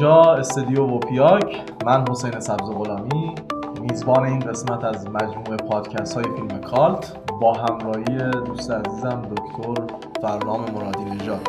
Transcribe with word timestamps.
اینجا 0.00 0.22
استودیو 0.22 0.82
وپیاک. 0.82 1.62
من 1.84 2.04
حسین 2.10 2.40
سبز 2.40 2.70
غلامی 2.70 3.34
میزبان 3.80 4.24
این 4.24 4.38
قسمت 4.38 4.84
از 4.84 5.06
مجموعه 5.06 5.56
پادکست 5.56 6.14
های 6.14 6.24
فیلم 6.24 6.60
کالت 6.60 7.16
با 7.40 7.52
همراهی 7.52 8.30
دوست 8.46 8.70
عزیزم 8.70 9.22
دکتر 9.22 9.96
فرنام 10.22 10.70
مرادی 10.70 11.04
نژاد. 11.04 11.48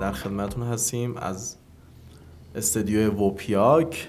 در 0.00 0.12
خدمتون 0.12 0.62
هستیم 0.62 1.16
از 1.16 1.56
استدیو 2.54 3.10
وپیاک 3.10 4.08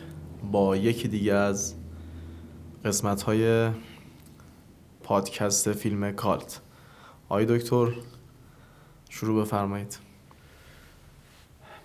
با 0.52 0.75
یکی 0.75 1.07
دیگه 1.07 1.33
از 1.33 1.75
قسمت 2.86 3.21
های 3.21 3.69
پادکست 5.04 5.71
فیلم 5.71 6.11
کالت. 6.11 6.60
آقای 7.29 7.46
دکتر 7.46 7.93
شروع 9.10 9.41
بفرمایید. 9.41 9.97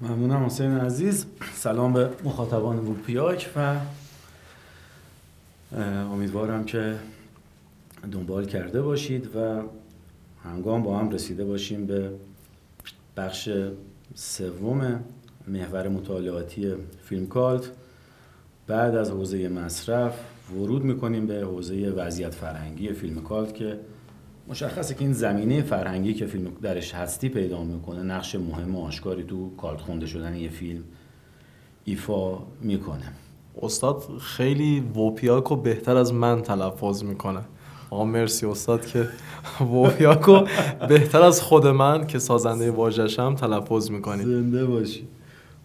ممنونم 0.01 0.47
حسین 0.47 0.79
عزیز. 0.79 1.27
سلام 1.55 1.93
به 1.93 2.11
مخاطبان 2.25 2.79
وپیاک 2.79 3.51
و 3.57 3.77
امیدوارم 6.13 6.65
که 6.65 6.99
دنبال 8.13 8.47
کرده 8.47 8.83
باشید 8.83 9.37
و 9.37 9.63
هنگام 10.45 10.83
با 10.83 10.99
هم 10.99 11.11
رسیده 11.11 11.45
باشیم 11.45 11.87
به 11.87 12.11
بخش 13.17 13.51
سوم 14.15 15.05
محور 15.49 15.89
مطالعاتی 15.89 16.75
فیلم 17.05 17.27
کالت. 17.27 17.71
بعد 18.69 18.97
از 18.97 19.11
حوزه 19.11 19.49
مصرف 19.49 20.21
ورود 20.57 20.85
می‌کنیم 20.85 21.27
به 21.27 21.41
حوزه 21.41 21.91
وضعیت 21.91 22.35
فرهنگی 22.35 22.93
فیلم 22.93 23.23
کالت 23.23 23.55
که 23.55 23.81
مشخصه 24.49 24.95
که 24.95 25.01
این 25.05 25.13
زمینه 25.13 25.63
فرهنگی 25.63 26.15
که 26.15 26.27
فیلم 26.27 26.53
درش 26.63 26.95
هستی 26.95 27.29
پیدا 27.29 27.65
می‌کنه 27.65 28.03
نقش 28.03 28.35
مهم 28.35 28.77
و 28.77 28.85
آشکاری 28.85 29.25
تو 29.25 29.57
کالت 29.57 29.81
خونده 29.81 30.07
شدن 30.07 30.37
یه 30.37 30.49
فیلم 30.49 30.85
ایفا 31.85 32.39
می‌کنه. 32.61 33.13
استاد 33.63 34.03
خیلی 34.21 34.81
وپیاکو 34.81 35.57
بهتر 35.57 35.97
از 35.97 36.15
من 36.15 36.43
تلفظ 36.43 37.05
می‌کنه. 37.05 37.41
آقا 37.91 38.05
مرسی 38.05 38.47
استاد 38.47 38.87
که 38.87 39.09
وپیاکو 39.75 40.41
بهتر 40.89 41.23
از 41.23 41.43
خود 41.43 41.67
من 41.67 42.07
که 42.07 42.19
سازنده 42.19 42.71
واژشم 42.71 43.35
تلفظ 43.35 43.91
می‌کنید 43.91 44.27
زنده 44.27 44.67
باشی. 44.67 45.09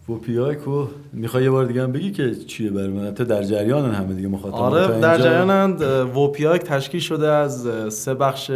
وپیاکو 0.10 0.88
می‌خوای 1.14 1.44
یه 1.44 1.50
بار 1.50 1.66
دیگه 1.66 1.84
هم 1.84 1.92
بگی 1.92 2.12
که 2.12 2.36
چیه 2.36 2.72
برای 2.72 2.88
من؟ 2.88 3.08
حتی 3.08 3.26
در 3.26 3.44
جریان 3.44 3.92
همه 3.92 4.14
دیگه 4.14 4.28
مخاطب 4.28 4.56
آره 4.56 5.00
در 5.00 5.18
جریانند. 5.18 5.82
وپیاک 6.18 6.62
تشکیل 6.62 7.02
شده 7.02 7.28
از 7.28 7.68
سه 7.94 8.14
بخش 8.14 8.52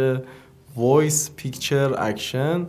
voice 0.76 1.30
picture 1.36 1.94
action. 1.98 2.66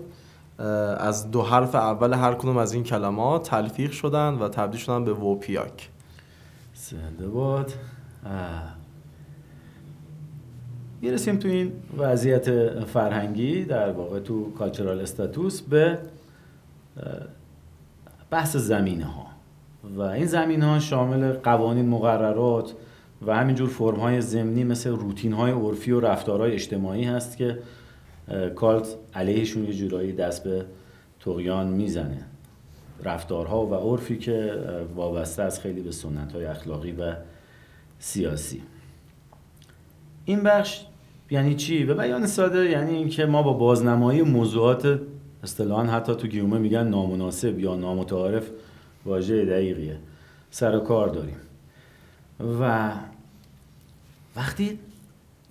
از 0.98 1.32
دو 1.32 1.42
حرف 1.42 1.76
اول 1.76 2.14
هر 2.14 2.34
کدوم 2.34 2.58
از 2.58 2.74
این 2.74 2.84
کلمات 2.84 3.50
تلفیق 3.50 3.92
شدن 3.92 4.34
و 4.34 4.50
تبدیل 4.50 4.80
شدن 4.80 5.06
به 5.06 5.14
وپیاک 5.14 5.90
زنده 6.74 7.28
باد. 7.28 7.74
می‌رسیم 11.02 11.38
تو 11.38 11.48
این 11.48 11.72
وضعیت 11.98 12.70
فرهنگی 12.84 13.66
در 13.66 13.92
واقع 13.92 14.20
تو 14.20 14.52
کالچرال 14.52 15.00
استاتوس 15.00 15.62
به 15.62 15.98
بحث 18.32 18.56
زمینه 18.56 19.06
ها 19.06 19.26
و 19.96 20.02
این 20.02 20.26
زمینه 20.26 20.66
ها 20.66 20.80
شامل 20.80 21.34
قوانین 21.34 21.90
مقررات 21.90 22.74
و 23.28 23.36
همینجور 23.36 23.70
فرم 23.70 24.00
های 24.00 24.22
زمینی 24.22 24.64
مثل 24.64 24.90
روتین 24.90 25.34
های 25.34 25.52
عرفی 25.52 25.92
و 25.92 26.00
رفتارهای 26.00 26.52
اجتماعی 26.52 27.04
هست 27.04 27.38
که 27.38 27.60
کالت 28.56 28.88
علیهشون 29.14 29.66
یه 29.66 29.74
جورایی 29.74 30.14
دست 30.14 30.44
به 30.44 30.66
تقیان 31.20 31.68
می‌زنه. 31.68 32.26
رفتارها 33.04 33.66
و 33.66 33.74
عرفی 33.74 34.18
که 34.18 34.54
وابسته 34.96 35.44
از 35.44 35.60
خیلی 35.60 35.82
به 35.82 35.92
سنت 35.92 36.32
های 36.32 36.46
اخلاقی 36.46 36.92
و 36.92 37.16
سیاسی. 38.00 38.62
این 40.26 40.44
بخش 40.44 40.86
یعنی 41.32 41.56
چی؟ 41.56 41.86
به 41.86 41.94
بیان 41.94 42.26
ساده 42.26 42.70
یعنی 42.70 42.96
اینکه 42.96 43.26
ما 43.26 43.44
با 43.44 43.54
بازنمایی 43.54 44.22
موضوعات 44.22 45.00
اصطلاحا 45.44 45.84
حتی 45.84 46.16
تو 46.16 46.28
گیومه 46.28 46.58
میگن 46.58 46.88
نامناسب 46.88 47.60
یا 47.60 47.76
نامتعارف 47.76 48.50
واژه 49.06 49.46
دقیقیه. 49.46 49.98
سر 50.52 50.76
و 50.76 50.80
کار 50.80 51.08
داریم. 51.08 51.38
و 52.62 52.92
وقتی 54.36 54.80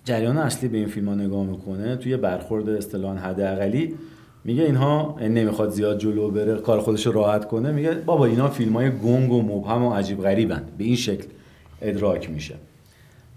جریان 0.05 0.37
اصلی 0.37 0.69
به 0.69 0.77
این 0.77 0.87
فیلم 0.87 1.09
ها 1.09 1.15
نگاه 1.15 1.45
می‌کنه 1.45 1.95
توی 1.95 2.17
برخورد 2.17 2.69
اصطلاحا 2.69 3.15
حداقلی 3.15 3.95
میگه 4.43 4.63
اینها 4.63 5.17
نمی‌خواد 5.21 5.69
زیاد 5.69 5.99
جلو 5.99 6.31
بره 6.31 6.55
کار 6.55 6.79
خودش 6.79 7.05
رو 7.05 7.11
راحت 7.11 7.47
کنه 7.47 7.71
میگه 7.71 7.91
بابا 7.91 8.25
اینا 8.25 8.47
فیلم 8.47 8.73
های 8.73 8.91
گنگ 8.91 9.31
و 9.31 9.41
مبهم 9.41 9.83
و 9.83 9.93
عجیب 9.93 10.21
غریبن. 10.21 10.63
به 10.77 10.83
این 10.83 10.95
شکل 10.95 11.27
ادراک 11.81 12.29
میشه. 12.29 12.55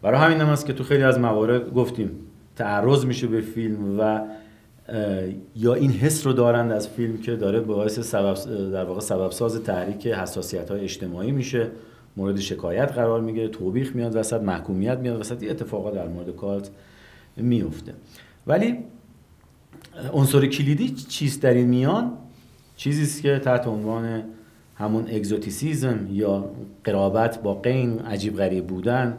برای 0.03 0.21
همین 0.21 0.41
هم 0.41 0.49
است 0.49 0.67
که 0.67 0.73
تو 0.73 0.85
خیلی 0.85 1.03
از 1.03 1.19
موارد 1.19 1.75
گفتیم 1.75 2.11
تعرض 2.57 3.05
میشه 3.05 3.27
به 3.27 3.41
فیلم 3.41 4.01
و 4.01 4.21
یا 5.57 5.75
این 5.75 5.91
حس 5.91 6.27
رو 6.27 6.33
دارند 6.33 6.73
از 6.73 6.89
فیلم 6.89 7.19
که 7.19 7.37
داره 7.37 7.61
باعث 7.61 8.01
سبب 8.01 8.35
در 8.73 8.85
واقع 8.85 9.01
سبب 9.01 9.31
ساز 9.31 9.63
تحریک 9.63 10.07
حساسیت 10.07 10.71
های 10.71 10.81
اجتماعی 10.81 11.33
میشه 11.33 11.71
مورد 12.17 12.41
شکایت 12.41 12.93
قرار 12.93 13.21
می‌گیره 13.21 13.49
توبیخ 13.49 13.97
میاد 13.97 14.17
وسط 14.17 14.41
محکومیت 14.41 14.99
میاد 14.99 15.21
وسط 15.21 15.43
اتفاقات 15.51 15.95
در 15.95 16.09
مورد 16.09 16.37
کالت 16.37 16.71
میفته. 17.37 17.95
ولی 18.47 18.79
عنصر 20.13 20.47
کلیدی 20.47 20.91
چیست 20.91 21.43
در 21.43 21.55
این 21.55 21.69
میان؟ 21.69 22.13
چیزی 22.77 23.03
است 23.03 23.23
که 23.23 23.39
تحت 23.39 23.67
عنوان 23.67 24.23
همون 24.75 25.07
exoticism 25.11 26.09
یا 26.11 26.51
غرابت 26.85 27.43
با 27.43 27.55
غین 27.55 27.99
عجیب 27.99 28.37
غریب 28.37 28.67
بودن 28.67 29.19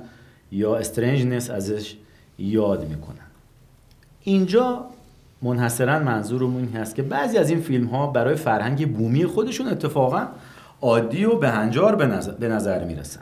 یا 0.52 0.76
strangeness 0.76 1.50
ازش 1.50 1.96
یاد 2.40 2.90
می‌کنن. 2.90 3.28
اینجا 4.24 4.86
منحصرا 5.44 6.00
منظورم 6.00 6.56
این 6.56 6.74
هست 6.76 6.96
که 6.96 7.02
بعضی 7.02 7.38
از 7.38 7.50
این 7.50 7.62
فیلم 7.62 7.88
ها 7.88 8.08
برای 8.08 8.36
فرهنگ 8.36 8.94
بومی 8.94 9.26
خودشون 9.26 9.68
اتفاقا 9.68 10.28
عادی 10.82 11.26
و 11.26 11.36
بهنجار 11.36 11.96
به 11.96 12.06
نظر, 12.06 12.32
به 12.32 12.48
نظر 12.48 12.84
می‌رسن. 12.84 13.22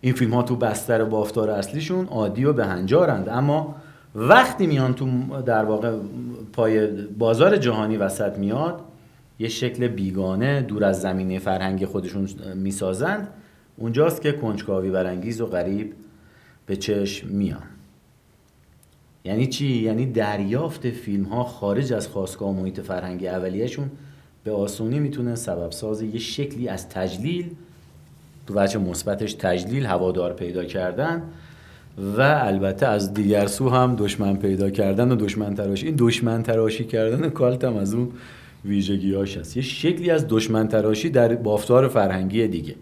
این 0.00 0.14
فیلم 0.14 0.34
ها 0.34 0.42
تو 0.42 0.56
بستر 0.56 1.04
بافتار 1.04 1.50
اصلیشون 1.50 2.06
عادی 2.06 2.44
و 2.44 2.52
بهنجارند. 2.52 3.28
اما 3.28 3.74
وقتی 4.14 4.66
میان 4.66 4.94
تو 4.94 5.08
در 5.46 5.64
واقع 5.64 5.96
پای 6.52 6.86
بازار 6.86 7.56
جهانی 7.56 7.96
وسط 7.96 8.38
میاد 8.38 8.80
یه 9.38 9.48
شکل 9.48 9.88
بیگانه 9.88 10.60
دور 10.62 10.84
از 10.84 11.00
زمینه 11.00 11.38
فرهنگ 11.38 11.84
خودشون 11.84 12.28
می‌سازند. 12.54 13.28
اونجاست 13.76 14.22
که 14.22 14.32
کنجکاوی 14.32 14.90
برانگیز 14.90 15.40
و 15.40 15.46
غریب 15.46 15.92
به 16.66 16.76
چشم 16.76 17.28
میان. 17.28 17.62
یعنی 19.26 19.46
چی؟ 19.46 19.82
یعنی 19.82 20.06
دریافت 20.06 20.90
فیلم 20.90 21.24
ها 21.24 21.44
خارج 21.44 21.92
از 21.92 22.08
خواستگاه 22.08 22.52
محیط 22.52 22.80
فرهنگی 22.80 23.28
اولیهشون 23.28 23.90
به 24.44 24.52
آسونی 24.52 24.98
می‌تونه 24.98 25.34
سبب 25.34 25.70
ساز 25.70 26.02
یه 26.02 26.18
شکلی 26.18 26.68
از 26.68 26.88
تجلیل 26.88 27.50
تو 28.46 28.54
وجه 28.60 28.78
مثبتش 28.78 29.32
تجلیل 29.32 29.86
هوادار 29.86 30.32
پیدا 30.32 30.64
کردن 30.64 31.22
و 32.16 32.20
البته 32.20 32.86
از 32.86 33.14
دیگر 33.14 33.46
سو 33.46 33.68
هم 33.68 33.96
دشمن 33.96 34.36
پیدا 34.36 34.70
کردن 34.70 35.12
و 35.12 35.16
دشمن 35.16 35.54
تراشی 35.54 35.86
این 35.86 35.96
دشمن 35.98 36.42
تراشی 36.42 36.84
کردن 36.84 37.28
کالت 37.28 37.64
هم 37.64 37.76
از 37.76 37.94
اون 37.94 38.08
ویژگیاش 38.64 39.36
هست. 39.36 39.56
یه 39.56 39.62
شکلی 39.62 40.10
از 40.10 40.26
دشمن 40.28 40.68
تراشی 40.68 41.10
در 41.10 41.34
بافتار 41.34 41.88
فرهنگی 41.88 42.48
دیگه. 42.48 42.74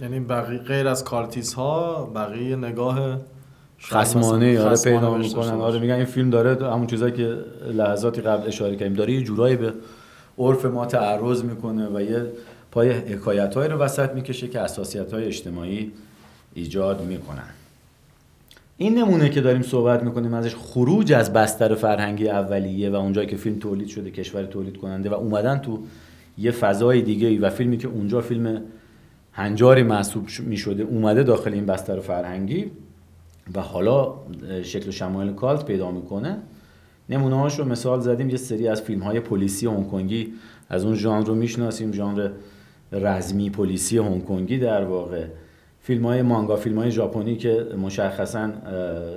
یعنی 0.00 0.20
بقیه 0.20 0.58
غیر 0.58 0.88
از 0.88 1.04
کالتیس 1.04 1.54
ها 1.54 2.04
بقیه 2.14 2.56
نگاه 2.56 3.20
خصمانه 3.84 4.60
آره 4.60 4.76
پیدا 4.84 5.16
می‌کنن. 5.16 5.50
آره 5.50 5.78
میگن 5.78 5.94
این 5.94 6.04
فیلم 6.04 6.30
داره 6.30 6.66
همون 6.72 6.86
چیزایی 6.86 7.12
که 7.12 7.36
لحظاتی 7.74 8.20
قبل 8.20 8.48
اشاره 8.48 8.76
کردیم. 8.76 8.94
داره 8.94 9.12
یه 9.12 9.22
جورایی 9.22 9.56
به 9.56 9.72
عرف 10.38 10.64
ما 10.64 10.86
تعرض 10.86 11.44
می‌کنه 11.44 11.88
و 11.94 12.00
یه 12.00 12.26
پای 12.70 12.90
حکایت 12.90 13.56
رو 13.56 13.78
وسط 13.78 14.10
می‌کشه 14.10 14.48
که 14.48 14.60
اساسیت 14.60 15.12
های 15.14 15.24
اجتماعی 15.24 15.92
ایجاد 16.54 17.02
می‌کنن. 17.04 17.48
این 18.76 18.98
نمونه 18.98 19.28
که 19.28 19.40
داریم 19.40 19.62
صحبت 19.62 20.02
می‌کنیم 20.02 20.34
ازش 20.34 20.54
خروج 20.54 21.12
از 21.12 21.32
بستر 21.32 21.74
فرهنگی 21.74 22.28
اولیه 22.28 22.90
و 22.90 22.94
اونجایی 22.94 23.26
که 23.26 23.36
فیلم 23.36 23.58
تولید 23.58 23.88
شده 23.88 24.10
کشور 24.10 24.44
تولید 24.44 24.76
کننده 24.76 25.10
و 25.10 25.14
اومدن 25.14 25.58
تو 25.58 25.78
یه 26.38 26.50
فضای 26.50 27.02
دیگه 27.02 27.40
و 27.40 27.50
فیلمی 27.50 27.78
که 27.78 27.88
اونجا 27.88 28.20
فیلم 28.20 28.62
هنجاری 29.32 29.82
محسوب 29.82 30.26
می‌شده 30.40 30.82
اومده 30.82 31.22
داخل 31.22 31.52
این 31.52 31.66
بستر 31.66 32.00
فرهنگی. 32.00 32.70
و 33.54 33.60
حالا 33.60 34.14
شکل 34.62 34.88
و 34.88 34.92
شمایل 34.92 35.32
کالت 35.32 35.64
پیدا 35.64 35.90
می‌کنه. 35.90 36.38
نمونه 37.08 37.36
هاش 37.36 37.58
رو 37.58 37.64
مثال 37.64 38.00
زدیم 38.00 38.30
یه 38.30 38.36
سری 38.36 38.68
از 38.68 38.82
فیلم 38.82 39.02
های 39.02 39.20
پلیسی 39.20 39.66
هنگکنگی 39.66 40.32
از 40.68 40.84
اون 40.84 40.94
ژانر 40.94 41.26
رو 41.26 41.34
می‌شناسیم 41.34 41.92
ژانر 41.92 42.30
رزمی 42.92 43.50
پلیسی 43.50 43.98
هنگکنگی 43.98 44.58
در 44.58 44.84
واقع. 44.84 45.26
فیلم 45.80 46.06
های 46.06 46.22
مانگا 46.22 46.56
فیلم 46.56 46.78
های 46.78 46.90
ژاپنی 46.90 47.36
که 47.36 47.66
مشخصا 47.82 48.50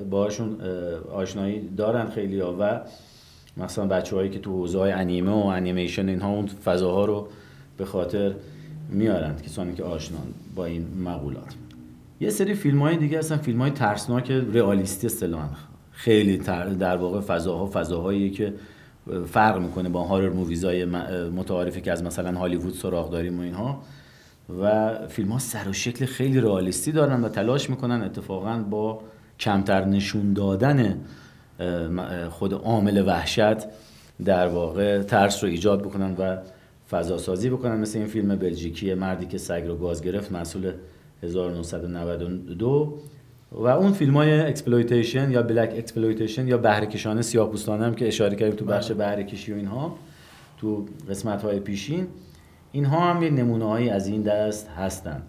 باشون 0.10 0.58
آشنایی 1.14 1.70
دارن 1.78 2.10
خیلی 2.10 2.40
ها 2.40 2.56
و 2.60 2.82
مثلا 3.58 3.88
بچه 3.88 4.16
هایی 4.16 4.30
که 4.30 4.40
تو 4.40 4.52
حوزه 4.52 4.80
های 4.80 4.92
انیمه 4.92 5.32
و 5.32 5.46
انیمیشن 5.46 6.10
اینها 6.10 6.30
اون 6.30 6.46
فضاها 6.46 7.06
رو 7.06 7.28
به 7.78 7.86
خاطر 7.86 8.34
میارند 8.90 9.42
کسانی 9.42 9.74
که 9.74 9.84
آشنان 9.84 10.28
با 10.56 10.66
این 10.66 10.88
مقولات. 11.06 11.65
یه 12.20 12.30
سری 12.30 12.54
فیلم 12.54 12.82
های 12.82 12.98
دیگه 12.98 13.20
هستن 13.20 13.38
فیلم 13.38 13.62
های 13.62 13.72
ترسناک 13.72 14.32
رئالیستی 14.32 15.08
اصطلاحا 15.08 15.50
خیلی 15.92 16.38
در 16.80 16.98
واقع 16.98 17.20
فضاها 17.20 17.70
فضاهایی 17.74 18.30
که 18.30 18.54
فرق 19.26 19.62
می‌کنه 19.62 19.90
با 19.90 20.04
horror 20.04 20.30
movies 20.30 20.78
ای 20.78 20.86
متعارفی 21.30 21.82
که 21.82 21.92
از 21.92 22.04
مثلا 22.04 22.40
هالیوود 22.40 22.74
سراغ 22.74 23.12
داریم 23.12 23.40
و 23.40 23.42
اینها. 23.42 23.82
و 24.62 24.94
فیلم 25.08 25.32
ها 25.32 25.40
سر 25.40 25.70
و 25.70 25.74
شکل 25.74 26.06
خیلی 26.06 26.40
رئالیستی 26.40 26.92
دارن 26.92 27.24
و 27.24 27.30
تلاش 27.30 27.70
می‌کنن 27.70 28.02
اتفاقا 28.02 28.66
با 28.70 29.02
کمتر 29.40 29.86
نشون 29.86 30.34
دادن 30.34 31.02
خود 32.30 32.54
عامل 32.54 33.08
وحشت 33.08 33.58
در 34.26 34.48
واقع 34.48 35.02
ترس 35.02 35.44
رو 35.44 35.50
ایجاد 35.50 35.82
بکنن 35.82 36.16
و 36.16 36.38
فضا 36.90 37.18
سازی 37.18 37.50
بکنن. 37.50 37.80
مثل 37.80 38.00
این 38.00 38.08
فیلم 38.08 38.36
بلژیکی 38.36 38.94
مردی 38.94 39.26
که 39.26 39.38
سگ 39.38 39.64
رو 39.68 39.78
گاز 39.78 40.02
گرفت 40.02 40.32
محصول 40.32 40.72
1992 41.24 43.00
و 43.52 43.68
اون 43.68 43.92
فیلم 43.92 44.18
های 44.18 44.40
exploitation 44.40 45.32
یا 45.32 45.42
black 45.42 45.74
exploitation 45.78 46.48
یا 46.48 46.58
بهره‌کشانه 46.58 47.22
سیاه 47.22 47.50
پوستانه 47.50 47.86
هم 47.86 47.96
که 47.96 48.08
اشاره 48.08 48.36
کردیم 48.36 48.56
تو 48.56 48.66
بخش 48.66 48.92
بهره‌کشی 48.92 49.54
و 49.54 49.56
اینها 49.56 49.96
تو 50.58 50.86
قسمت 51.10 51.42
های 51.42 51.60
پیشین 51.60 52.08
اینها 52.72 53.14
هم 53.14 53.24
یه 53.24 53.30
نمونه 53.30 53.66
هایی 53.66 53.90
از 53.90 54.08
این 54.08 54.22
دست 54.22 54.68
هستن. 54.68 55.22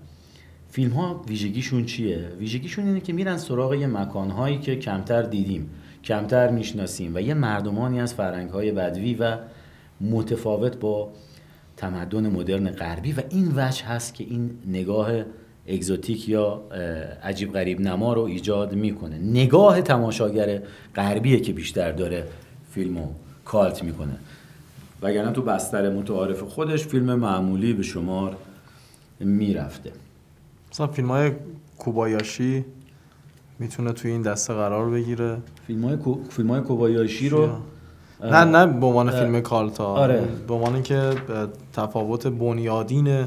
فیلم 0.68 0.90
ها 0.90 1.24
ویژگیشون 1.28 1.84
چیه؟ 1.84 2.28
ویژگیشون 2.38 2.86
اینه 2.86 3.00
که 3.00 3.12
میرن 3.12 3.36
سراغ 3.36 3.74
یه 3.74 3.86
مکان 3.86 4.30
هایی 4.30 4.58
که 4.58 4.76
کمتر 4.76 5.22
دیدیم 5.22 5.70
کمتر 6.04 6.50
می‌شناسیم 6.50 7.14
و 7.14 7.20
یه 7.20 7.34
مردمانی 7.34 8.00
از 8.00 8.14
فرهنگ 8.14 8.50
های 8.50 8.72
بدوی 8.72 9.14
و 9.14 9.38
متفاوت 10.00 10.76
با 10.76 11.12
تمدن 11.76 12.26
مدرن 12.30 12.70
غربی 12.70 13.12
و 13.12 13.22
این 13.30 13.52
وجه 13.56 13.84
هست 13.84 14.14
که 14.14 14.24
این 14.24 14.50
نگاه 14.66 15.10
اگزوتیک 15.68 16.28
یا 16.28 16.62
عجیب 17.22 17.52
غریب 17.52 17.80
نما 17.80 18.12
رو 18.12 18.22
ایجاد 18.22 18.74
می‌کنه. 18.74 19.18
نگاه 19.18 19.82
تماشاگر 19.82 20.62
غربیه 20.94 21.40
که 21.40 21.52
بیشتر 21.52 21.92
داره 21.92 22.24
فیلمو 22.70 23.06
کالت 23.44 23.84
می‌کنه. 23.84 24.16
وگرنه 25.02 25.32
تو 25.32 25.42
بستر 25.42 25.90
متعارف 25.90 26.40
خودش 26.40 26.86
فیلم 26.86 27.14
معمولی 27.14 27.72
به 27.72 27.82
شمار 27.82 28.36
می‌رفته. 29.20 29.92
مثلا 30.72 30.86
فیلم 30.86 31.08
های 31.08 31.30
کوبایاشی 31.78 32.64
می‌تونه 33.58 33.92
توی 33.92 34.10
این 34.10 34.22
دسته 34.22 34.54
قرار 34.54 34.90
بگیره. 34.90 35.36
فیلم 35.66 35.84
های, 35.84 35.96
کو... 35.96 36.18
فیلم 36.30 36.50
های 36.50 36.60
کوبایاشی 36.60 37.28
رو 37.28 37.48
نه 38.22 38.44
نه 38.44 38.66
به 38.66 38.86
عنوان 38.86 39.10
فیلم 39.10 39.40
کالتا 39.40 39.86
آره. 39.86 40.24
به 40.48 40.54
عنوان 40.54 40.82
که 40.82 41.12
تفاوت 41.72 42.26
بنیادین 42.26 43.26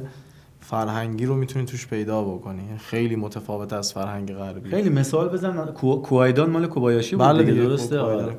فرهنگی 0.69 1.25
رو 1.25 1.35
می‌تونی 1.35 1.65
توش 1.65 1.87
پیدا 1.87 2.23
بکنی. 2.23 2.61
خیلی 2.77 3.15
متفاوت 3.15 3.73
از 3.73 3.93
فرهنگ 3.93 4.33
غربی. 4.33 4.69
خیلی 4.69 4.89
مثال 4.89 5.29
بزن. 5.29 5.65
کوایدان 6.03 6.49
مال 6.49 6.67
کوبایاشی 6.67 7.15
بود 7.15 7.25
بله 7.25 7.43
دیگه 7.43 7.61
درسته؟ 7.61 7.99
آره. 7.99 8.35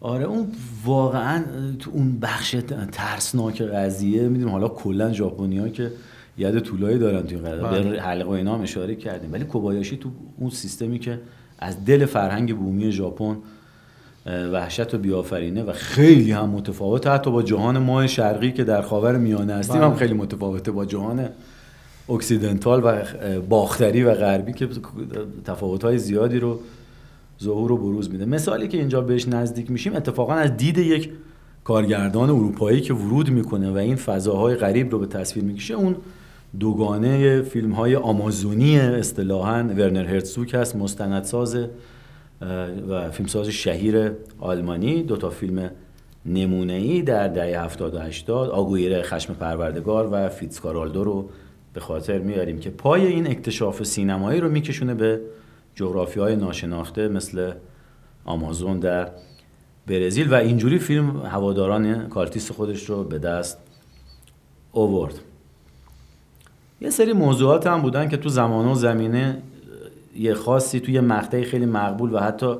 آره 0.00 0.24
اون 0.24 0.46
واقعا 0.84 1.44
تو 1.78 1.90
اون 1.90 2.18
بخش 2.18 2.56
ترسناک 2.92 3.62
قضیه 3.62 4.28
می‌دونم 4.28 4.50
حالا 4.50 4.68
کلا 4.68 5.12
ژاپنی‌ها 5.12 5.68
که 5.68 5.92
ید 6.38 6.58
طولایی 6.58 6.98
دارن 6.98 7.22
تو 7.22 7.38
بله. 7.38 7.90
به 7.90 8.02
حلقه 8.02 8.28
و 8.28 8.30
اینا 8.30 8.54
هم 8.54 8.60
اشاره 8.60 8.94
کردیم. 8.94 9.32
ولی 9.32 9.44
کوبایاشی 9.44 9.96
تو 9.96 10.08
اون 10.38 10.50
سیستمی 10.50 10.98
که 10.98 11.20
از 11.58 11.84
دل 11.84 12.06
فرهنگ 12.06 12.56
بومی 12.56 12.90
ژاپن 12.90 13.36
وحشت 14.26 14.94
و 14.94 14.98
بیافرینه 14.98 15.62
و 15.62 15.72
خیلی 15.72 16.32
هم 16.32 16.48
متفاوته 16.48 17.10
حتی 17.10 17.30
با 17.30 17.42
جهان 17.42 17.78
ماه 17.78 18.06
شرقی 18.06 18.52
که 18.52 18.64
در 18.64 18.82
خاور 18.82 19.18
میانه 19.18 19.54
هستیم 19.54 19.76
بله. 19.76 19.86
هم 19.86 19.94
خیلی 19.94 20.14
متفاوته 20.14 20.70
با 20.72 20.84
جهان 20.84 21.28
occidental 22.12 22.80
و 22.84 23.02
باختری 23.48 24.02
و 24.02 24.14
غربی 24.14 24.52
که 24.52 24.68
تفاوت‌های 25.44 25.98
زیادی 25.98 26.38
رو 26.38 26.58
ظهور 27.42 27.72
و 27.72 27.76
بروز 27.76 28.10
میده. 28.10 28.24
مثالی 28.24 28.68
که 28.68 28.78
اینجا 28.78 29.00
بهش 29.00 29.28
نزدیک 29.28 29.70
میشیم 29.70 29.96
اتفاقا 29.96 30.32
از 30.32 30.56
دید 30.56 30.78
یک 30.78 31.10
کارگردان 31.64 32.30
اروپایی 32.30 32.80
که 32.80 32.94
ورود 32.94 33.30
می‌کنه 33.30 33.70
و 33.70 33.76
این 33.76 33.96
فضاهای 33.96 34.54
غریب 34.54 34.90
رو 34.92 34.98
به 34.98 35.06
تصویر 35.06 35.44
می‌کشه 35.44 35.74
اون 35.74 35.96
دوگانه 36.60 37.42
فیلم 37.42 37.72
های 37.72 37.96
آمازونی 37.96 38.78
اصطلاحا 38.78 39.62
ورنر 39.62 40.04
هرتسوک 40.04 40.54
هست 40.54 40.76
مستندساز 40.76 41.56
و 42.88 43.10
فیلمساز 43.10 43.48
شهیر 43.48 44.12
آلمانی. 44.40 45.02
دو 45.02 45.16
تا 45.16 45.30
فیلم 45.30 45.70
نمونه 46.26 46.72
ای 46.72 47.02
در 47.02 47.28
دهه 47.28 47.64
70 47.64 47.94
و 47.94 47.98
80 47.98 48.50
آگویره 48.50 49.02
خشم 49.02 49.34
پروردگار 49.34 50.08
و 50.12 50.28
فیتسکارالدو 50.28 51.04
رو 51.04 51.28
به 51.74 51.80
خاطر 51.80 52.18
میاریم 52.18 52.60
که 52.60 52.70
پای 52.70 53.06
این 53.06 53.30
اکتشاف 53.30 53.82
سینمایی 53.82 54.40
رو 54.40 54.48
میکشونه 54.48 54.94
به 54.94 55.20
جغرافی 55.74 56.20
های 56.20 56.36
ناشناخته 56.36 57.08
مثل 57.08 57.52
آمازون 58.24 58.80
در 58.80 59.08
برزیل 59.86 60.32
و 60.32 60.34
اینجوری 60.34 60.78
فیلم 60.78 61.22
هواداران 61.26 62.08
کارتیست 62.08 62.52
خودش 62.52 62.90
رو 62.90 63.04
به 63.04 63.18
دست 63.18 63.58
اوورد 64.72 65.14
یه 66.80 66.90
سری 66.90 67.12
موضوعات 67.12 67.66
هم 67.66 67.82
بودن 67.82 68.08
که 68.08 68.16
تو 68.16 68.28
زمان 68.28 68.68
و 68.68 68.74
زمینه 68.74 69.42
یه 70.16 70.34
خاصی 70.34 70.80
توی 70.80 71.00
مقطعی 71.00 71.44
خیلی 71.44 71.66
مقبول 71.66 72.14
و 72.14 72.18
حتی 72.18 72.54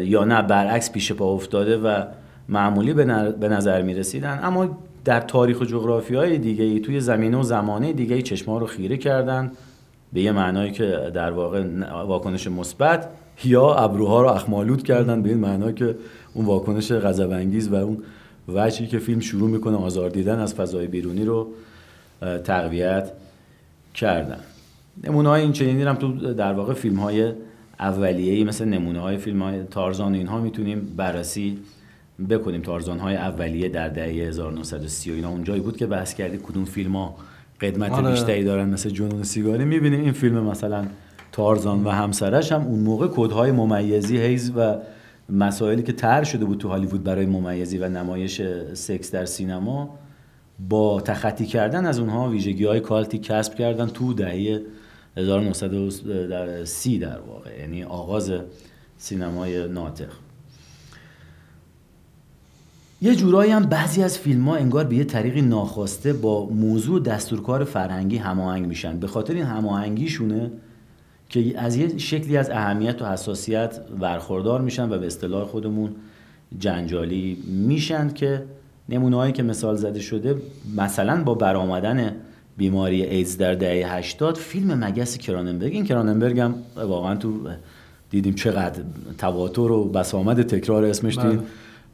یا 0.00 0.24
نه 0.24 0.42
برعکس 0.42 0.92
پیش 0.92 1.12
پا 1.12 1.24
افتاده 1.24 1.78
و 1.78 2.04
معمولی 2.48 2.92
به 3.40 3.48
نظر 3.48 3.82
می 3.82 3.94
رسیدن 3.94 4.40
اما 4.42 4.78
در 5.08 5.20
تاریخ 5.20 5.60
و 5.60 5.64
جغرافی 5.64 6.14
های 6.14 6.38
دیگه 6.38 6.64
ای 6.64 6.80
توی 6.80 7.00
زمینه 7.00 7.36
و 7.36 7.42
زمانه 7.42 7.92
دیگه 7.92 8.14
ای 8.14 8.22
چشما 8.22 8.58
رو 8.58 8.66
خیره 8.66 8.96
کردن 8.96 9.52
به 10.12 10.20
یه 10.20 10.32
معنایی 10.32 10.72
که 10.72 11.10
در 11.14 11.30
واقع 11.30 11.64
واکنش 12.06 12.48
مثبت 12.48 13.08
یا 13.44 13.74
ابروها 13.74 14.22
رو 14.22 14.28
اخمالود 14.28 14.82
کردن 14.82 15.22
به 15.22 15.28
این 15.28 15.38
معنی 15.38 15.72
که 15.72 15.96
اون 16.34 16.46
واکنش 16.46 16.92
غضب 16.92 17.30
انگیز 17.30 17.68
و 17.68 17.74
اون 17.74 18.02
وجهی 18.48 18.86
که 18.86 18.98
فیلم 18.98 19.20
شروع 19.20 19.50
می‌کنه 19.50 19.76
آزار 19.76 20.10
دیدن 20.10 20.38
از 20.38 20.54
فضای 20.54 20.86
بیرونی 20.86 21.24
رو 21.24 21.48
تقویت 22.44 23.12
کردن. 23.94 24.40
نمونه 25.04 25.28
های 25.28 25.42
این 25.42 25.52
چنینی 25.52 25.82
هم 25.82 25.94
تو 25.94 26.34
در 26.34 26.52
واقع 26.52 26.74
فیلم 26.74 26.96
های 26.96 27.32
اولیه‌ای 27.80 28.44
مثل 28.44 28.64
نمونه 28.64 29.00
های 29.00 29.16
فیلم 29.16 29.42
های 29.42 29.62
تارزان 29.62 30.14
اینها 30.14 30.40
می‌تونیم 30.40 30.94
بررسی 30.96 31.58
بکنیم 32.30 32.62
تارزان 32.62 32.98
های 32.98 33.16
اولیه 33.16 33.68
در 33.68 33.88
دهه 33.88 34.28
1930 34.28 35.12
اینا. 35.12 35.28
اونجایی 35.28 35.60
بود 35.60 35.76
که 35.76 35.86
بحث 35.86 36.14
کردی 36.14 36.38
کدوم 36.42 36.64
فیلم 36.64 36.96
ها 36.96 37.16
قدمت 37.60 37.92
آره. 37.92 38.10
بیشتری 38.10 38.44
دارن 38.44 38.68
مثل 38.68 38.90
جنون 38.90 39.22
سیگاری 39.22 39.64
می‌بینیم 39.64 40.00
این 40.00 40.12
فیلم 40.12 40.42
مثلا 40.44 40.86
تارزان 41.32 41.84
و 41.84 41.90
همسرش 41.90 42.52
هم 42.52 42.66
اون 42.66 42.78
موقع 42.78 43.08
کدهای 43.08 43.52
ممیزی 43.52 44.18
هیز 44.18 44.52
و 44.56 44.76
مسائلی 45.28 45.82
که 45.82 45.92
تر 45.92 46.24
شده 46.24 46.44
بود 46.44 46.58
تو 46.58 46.68
هالیوود 46.68 47.04
برای 47.04 47.26
ممیزی 47.26 47.78
و 47.78 47.88
نمایش 47.88 48.42
سکس 48.74 49.10
در 49.10 49.24
سینما 49.24 49.98
با 50.68 51.00
تخطی 51.00 51.46
کردن 51.46 51.86
از 51.86 51.98
اونها 51.98 52.28
ویژگی 52.28 52.64
های 52.64 52.80
کالتی 52.80 53.18
کسب 53.18 53.54
کردن 53.54 53.86
تو 53.86 54.14
دهه 54.14 54.62
1930 55.16 56.98
در 56.98 57.18
واقع. 57.18 57.58
یعنی 57.60 57.84
آغاز 57.84 58.32
سینمای 58.96 59.68
ناطق. 59.68 60.08
یه 63.02 63.14
جورایی 63.14 63.52
هم 63.52 63.62
بعضی 63.62 64.02
از 64.02 64.18
فیلم 64.18 64.48
ها 64.48 64.56
انگار 64.56 64.84
به 64.84 64.96
یه 64.96 65.04
طریقی 65.04 65.42
ناخواسته 65.42 66.12
با 66.12 66.46
موضوع 66.46 67.00
دستورکار 67.00 67.64
فرهنگی 67.64 68.16
هماهنگ 68.16 68.66
میشن 68.66 68.98
به 68.98 69.06
خاطر 69.06 69.34
این 69.34 69.44
هماهنگیشونه 69.44 70.50
که 71.28 71.54
از 71.56 71.76
یه 71.76 71.98
شکلی 71.98 72.36
از 72.36 72.50
اهمیت 72.50 73.02
و 73.02 73.06
حساسیت 73.12 73.80
برخوردار 74.00 74.60
میشن 74.60 74.92
و 74.92 74.98
به 74.98 75.06
اصطلاح 75.06 75.44
خودمون 75.44 75.90
جنجالی 76.58 77.42
میشن 77.46 78.08
که 78.08 78.44
نمونه 78.88 79.32
که 79.32 79.42
مثال 79.42 79.76
زده 79.76 80.00
شده 80.00 80.36
مثلا 80.76 81.24
با 81.24 81.34
برآمدن 81.34 82.16
بیماری 82.56 83.02
ایدز 83.02 83.36
در 83.36 83.54
دهه 83.54 83.94
80 83.94 84.36
فیلم 84.36 84.84
مگس 84.84 85.18
کراننبرگ 85.18 85.72
این 85.72 85.84
کراننبرگ 85.84 86.40
هم 86.40 86.54
واقعا 86.76 87.16
تو 87.16 87.32
دیدیم 88.10 88.34
چقدر 88.34 88.82
تواتر 89.18 89.60
و 89.60 89.84
بسامد 89.84 90.42
تکرار 90.42 90.84
اسمش 90.84 91.18
بله. 91.18 91.38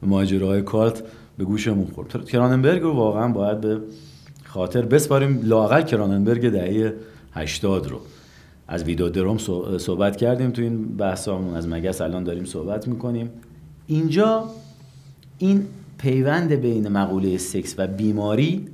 ماجراهای 0.03 0.63
کالت 0.63 1.03
به 1.39 1.45
گوشمون 1.45 1.87
خورد. 1.87 2.29
کراننبرگ 2.29 2.83
رو 2.83 2.93
واقعا 2.93 3.29
باید 3.29 3.61
به 3.61 3.81
خاطر 4.45 4.83
بسپاریم 4.83 5.41
لاقل 5.45 5.83
کراننبرگ 5.83 6.51
دهه 6.51 6.95
80 7.33 7.87
رو. 7.87 8.01
از 8.69 8.85
ویدیو 8.85 9.09
دروم 9.09 9.39
صحبت 9.79 10.17
کردیم 10.17 10.51
تو 10.51 10.63
این 10.63 10.97
بحثامون 10.97 11.57
از 11.57 11.69
مگس 11.69 12.01
الان 12.01 12.25
داریم 12.25 12.45
صحبت 12.45 12.89
می‌کنیم. 12.89 13.31
اینجا 13.87 14.45
این 15.39 15.67
پیوند 15.99 16.53
بین 16.53 16.89
مقوله 16.89 17.39
سکس 17.39 17.75
و 17.79 17.87
بیماری 17.87 18.67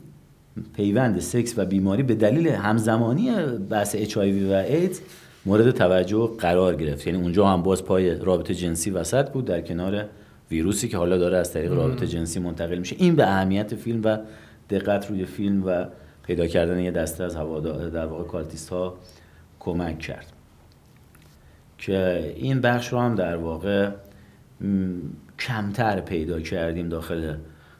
پیوند 0.77 1.21
سکس 1.21 1.55
و 1.57 1.65
بیماری 1.65 2.03
به 2.03 2.15
دلیل 2.15 2.49
همزمانی 2.49 3.31
بحث 3.71 3.95
اچ‌آی‌وی 3.99 4.21
ایدز 4.21 5.01
مورد 5.47 5.71
توجه 5.71 6.31
قرار 6.39 6.75
گرفت. 6.77 7.07
یعنی 7.07 7.23
اونجا 7.23 7.47
هم 7.47 7.63
باز 7.63 7.85
پای 7.85 8.15
رابطه 8.15 8.55
جنسی 8.55 8.91
وسط 8.91 9.31
بود 9.31 9.45
در 9.45 9.61
کنار 9.61 10.05
ویروسی 10.51 10.89
که 10.89 10.97
حالا 10.97 11.19
داره 11.19 11.37
از 11.37 11.53
طریق 11.53 11.73
رابطه 11.73 12.07
جنسی 12.07 12.41
منتقل 12.41 12.79
میشه. 12.79 12.97
این 12.99 13.17
به 13.17 13.27
اهمیت 13.27 13.75
فیلم 13.75 14.01
و 14.05 14.19
دقت 14.71 15.11
روی 15.11 15.25
فیلم 15.25 15.63
و 15.67 15.85
پیدا 16.23 16.47
کردن 16.47 16.79
یه 16.79 16.91
دسته 16.91 17.25
از 17.25 17.37
هوادار 17.37 17.89
در 17.89 18.07
واقع 18.07 18.25
cultist 18.25 18.69
ها 18.69 18.95
کمک 19.61 19.99
کرد. 19.99 20.27
که 21.79 22.33
این 22.37 22.61
بخش 22.61 22.89
رو 22.89 22.99
هم 22.99 23.15
در 23.15 23.37
واقع 23.37 23.91
کمتر 25.39 26.01
پیدا 26.01 26.41
کردیم 26.41 26.89
داخل 26.89 27.35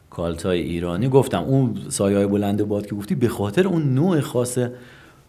cult 0.09 0.45
های 0.45 0.59
ایرانی. 0.59 1.09
گفتم 1.09 1.43
اون 1.43 1.77
سایه 1.89 2.17
های 2.17 2.27
بلند 2.27 2.63
باد 2.63 2.85
که 2.85 2.95
گفتی 2.95 3.15
به 3.15 3.27
خاطر 3.27 3.67
اون 3.67 3.93
نوع 3.93 4.19
خاص 4.19 4.57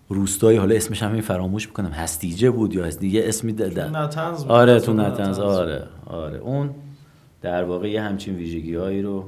روستایی 0.09 0.59
حالا 0.59 0.75
اسمش 0.75 1.03
هم 1.03 1.13
این 1.13 1.23
فراموش 1.23 1.69
بکنم 1.69 1.91
هستیجه 1.91 2.51
بود 2.51 2.75
یا 2.75 2.89
دیگه 2.89 3.23
اسمی 3.25 3.53
دادن 3.53 4.09
آره 4.49 4.81
تو 4.81 4.93
نتنز. 4.93 5.39
آره 5.39 5.83
آره. 6.07 6.39
اون 6.39 6.71
در 7.43 7.65
واقع 7.65 7.91
یه 7.91 8.03
همچین 8.03 8.37
ویژگی 8.37 8.75
هایی 8.75 9.03
رو 9.03 9.25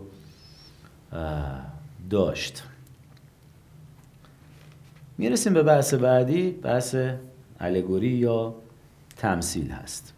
داشت. 2.10 2.62
می‌رسیم 5.18 5.54
به 5.54 5.62
بحث 5.62 5.94
بعدی. 5.94 6.50
بحث 6.50 6.96
الگوری 7.60 8.08
یا 8.08 8.54
تمثیل 9.16 9.70
هست. 9.70 10.14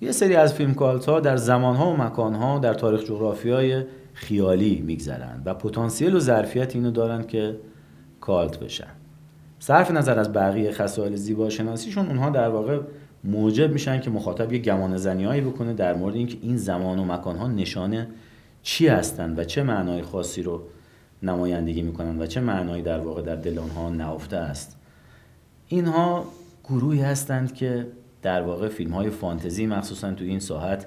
یه 0.00 0.12
سری 0.12 0.36
از 0.36 0.54
فیلم 0.54 0.74
کالت 0.74 1.06
ها 1.06 1.20
در 1.20 1.36
زمان 1.36 1.76
ها 1.76 1.90
و 1.90 1.96
مکان 1.96 2.34
ها 2.34 2.58
در 2.58 2.74
تاریخ 2.74 3.04
جغرافی 3.04 3.50
های 3.50 3.84
خیالی 4.14 4.80
میگذرند 4.86 5.42
و 5.44 5.54
پتانسیل 5.54 6.16
و 6.16 6.20
ظرفیت 6.20 6.76
اینو 6.76 6.90
دارن 6.90 7.26
که 7.26 7.56
کالت 8.20 8.58
بشن. 8.58 8.90
صرف 9.58 9.90
نظر 9.90 10.18
از 10.18 10.32
بقیه 10.32 10.72
خصایل 10.72 11.16
زیبا 11.16 11.50
شناسیشون 11.50 12.06
اونها 12.06 12.30
در 12.30 12.48
واقع 12.48 12.80
موجب 13.24 13.72
میشن 13.72 14.00
که 14.00 14.10
مخاطب 14.10 14.52
یه 14.52 14.58
گمان 14.58 14.96
زنیایی 14.96 15.40
بکنه 15.40 15.74
در 15.74 15.94
مورد 15.94 16.14
اینکه 16.14 16.38
این 16.42 16.56
زمان 16.56 16.98
و 16.98 17.04
مکان 17.04 17.36
ها 17.36 17.48
نشانه 17.48 18.08
چی 18.62 18.88
هستند 18.88 19.38
و 19.38 19.44
چه 19.44 19.62
معنای 19.62 20.02
خاصی 20.02 20.42
رو 20.42 20.62
نمایندگی 21.22 21.82
می‌کنن 21.82 22.18
و 22.18 22.26
چه 22.26 22.40
معنایی 22.40 22.82
در 22.82 22.98
واقع 22.98 23.22
در 23.22 23.36
دل 23.36 23.58
اونها 23.58 23.90
نهفته 23.90 24.36
است. 24.36 24.76
اینها 25.68 26.24
گروهی 26.64 27.00
هستند 27.00 27.54
که 27.54 27.86
در 28.22 28.42
واقع 28.42 28.68
فیلم 28.68 28.92
های 28.92 29.10
فانتزی 29.10 29.66
مخصوصا 29.66 30.14
تو 30.14 30.24
این 30.24 30.40
ساحت 30.40 30.86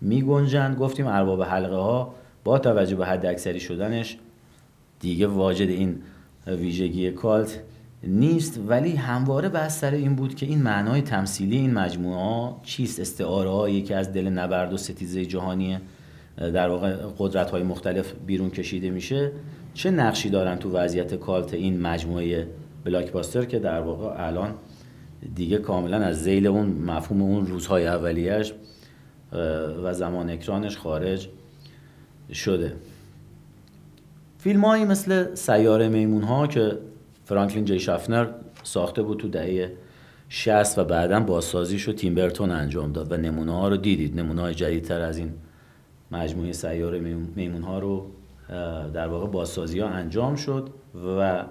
می 0.00 0.22
گنجند 0.22 0.76
گفتیم 0.76 1.06
ارباب 1.06 1.42
حلقه 1.42 1.76
ها 1.76 2.14
با 2.44 2.58
توجه 2.58 2.96
به 2.96 3.06
حد 3.06 3.26
اکثری 3.26 3.60
شدنش 3.60 4.18
دیگه 5.00 5.26
واجد 5.26 5.68
این 5.68 6.02
ویژگی 6.46 7.10
کالت 7.10 7.60
نیست 8.02 8.60
ولی 8.68 8.92
همواره 8.92 9.48
بحث 9.48 9.80
سر 9.80 9.90
این 9.90 10.14
بود 10.14 10.34
که 10.34 10.46
این 10.46 10.62
معنای 10.62 11.02
تمثیلی 11.02 11.56
این 11.56 11.74
مجموعه 11.74 12.54
چیست؟ 12.62 13.00
استعاره 13.00 13.82
که 13.82 13.96
از 13.96 14.12
دل 14.12 14.28
نبرد 14.28 14.72
و 14.72 14.76
ستیزه 14.76 15.24
جهانی 15.24 15.78
در 16.36 16.68
واقع 16.68 16.96
قدرت 17.18 17.50
های 17.50 17.62
مختلف 17.62 18.12
بیرون 18.26 18.50
کشیده 18.50 18.90
میشه. 18.90 19.32
چه 19.74 19.90
نقشی 19.90 20.30
دارن 20.30 20.56
تو 20.56 20.70
وضعیت 20.70 21.14
کالت 21.14 21.54
این 21.54 21.80
مجموعه 21.80 22.48
بلاکباستر 22.84 23.44
که 23.44 23.58
در 23.58 23.80
واقع 23.80 24.26
الان 24.26 24.54
دیگه 25.34 25.58
کاملا 25.58 25.96
از 25.96 26.22
زیل 26.22 26.46
اون 26.46 26.66
مفهوم 26.66 27.22
اون 27.22 27.46
روزهای 27.46 27.86
اولیش 27.86 28.52
و 29.82 29.94
زمان 29.94 30.30
اکرانش 30.30 30.76
خارج 30.76 31.28
شده. 32.32 32.72
فیلم 34.38 34.64
هایی 34.64 34.84
مثل 34.84 35.34
سیاره 35.34 35.88
میمون 35.88 36.22
ها 36.22 36.46
که 36.46 36.78
فرانکلین 37.28 37.64
جی 37.64 37.80
شافنر 37.80 38.26
ساخته 38.62 39.02
بود 39.02 39.18
تو 39.18 39.28
دهه 39.28 39.72
60 40.28 40.78
و 40.78 40.84
بعدا 40.84 41.20
بازسازیش 41.20 41.82
رو 41.82 41.92
تیم 41.92 42.14
برتون 42.14 42.50
انجام 42.50 42.92
داد 42.92 43.12
و 43.12 43.16
نمونه 43.16 43.52
ها 43.52 43.68
رو 43.68 43.76
دیدید. 43.76 44.20
نمونه 44.20 44.42
های 44.42 44.54
جدیدتر 44.54 45.00
از 45.00 45.18
این 45.18 45.32
مجموعه 46.10 46.52
سیاره 46.52 46.98
میمون 47.36 47.62
ها 47.62 47.78
رو 47.78 48.06
در 48.94 49.08
واقع 49.08 49.26
بازسازی 49.26 49.80
ها 49.80 49.88
انجام 49.88 50.36
شد 50.36 50.70
و 51.18 51.44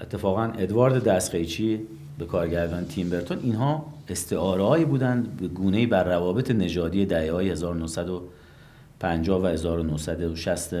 اتفاقا 0.00 0.42
ادوارد 0.42 1.04
دستقیچی 1.04 1.80
به 2.18 2.26
کارگردان 2.26 2.84
تیم 2.84 3.10
برتون. 3.10 3.38
اینها 3.42 3.86
استعاره 4.08 4.84
بودند 4.84 5.36
به 5.36 5.48
گونه 5.48 5.86
بر 5.86 6.04
روابط 6.04 6.50
نژادی 6.50 7.06
دهه 7.06 7.32
های 7.32 7.50
1950 7.50 9.42
و 9.42 9.46
1960 9.46 10.74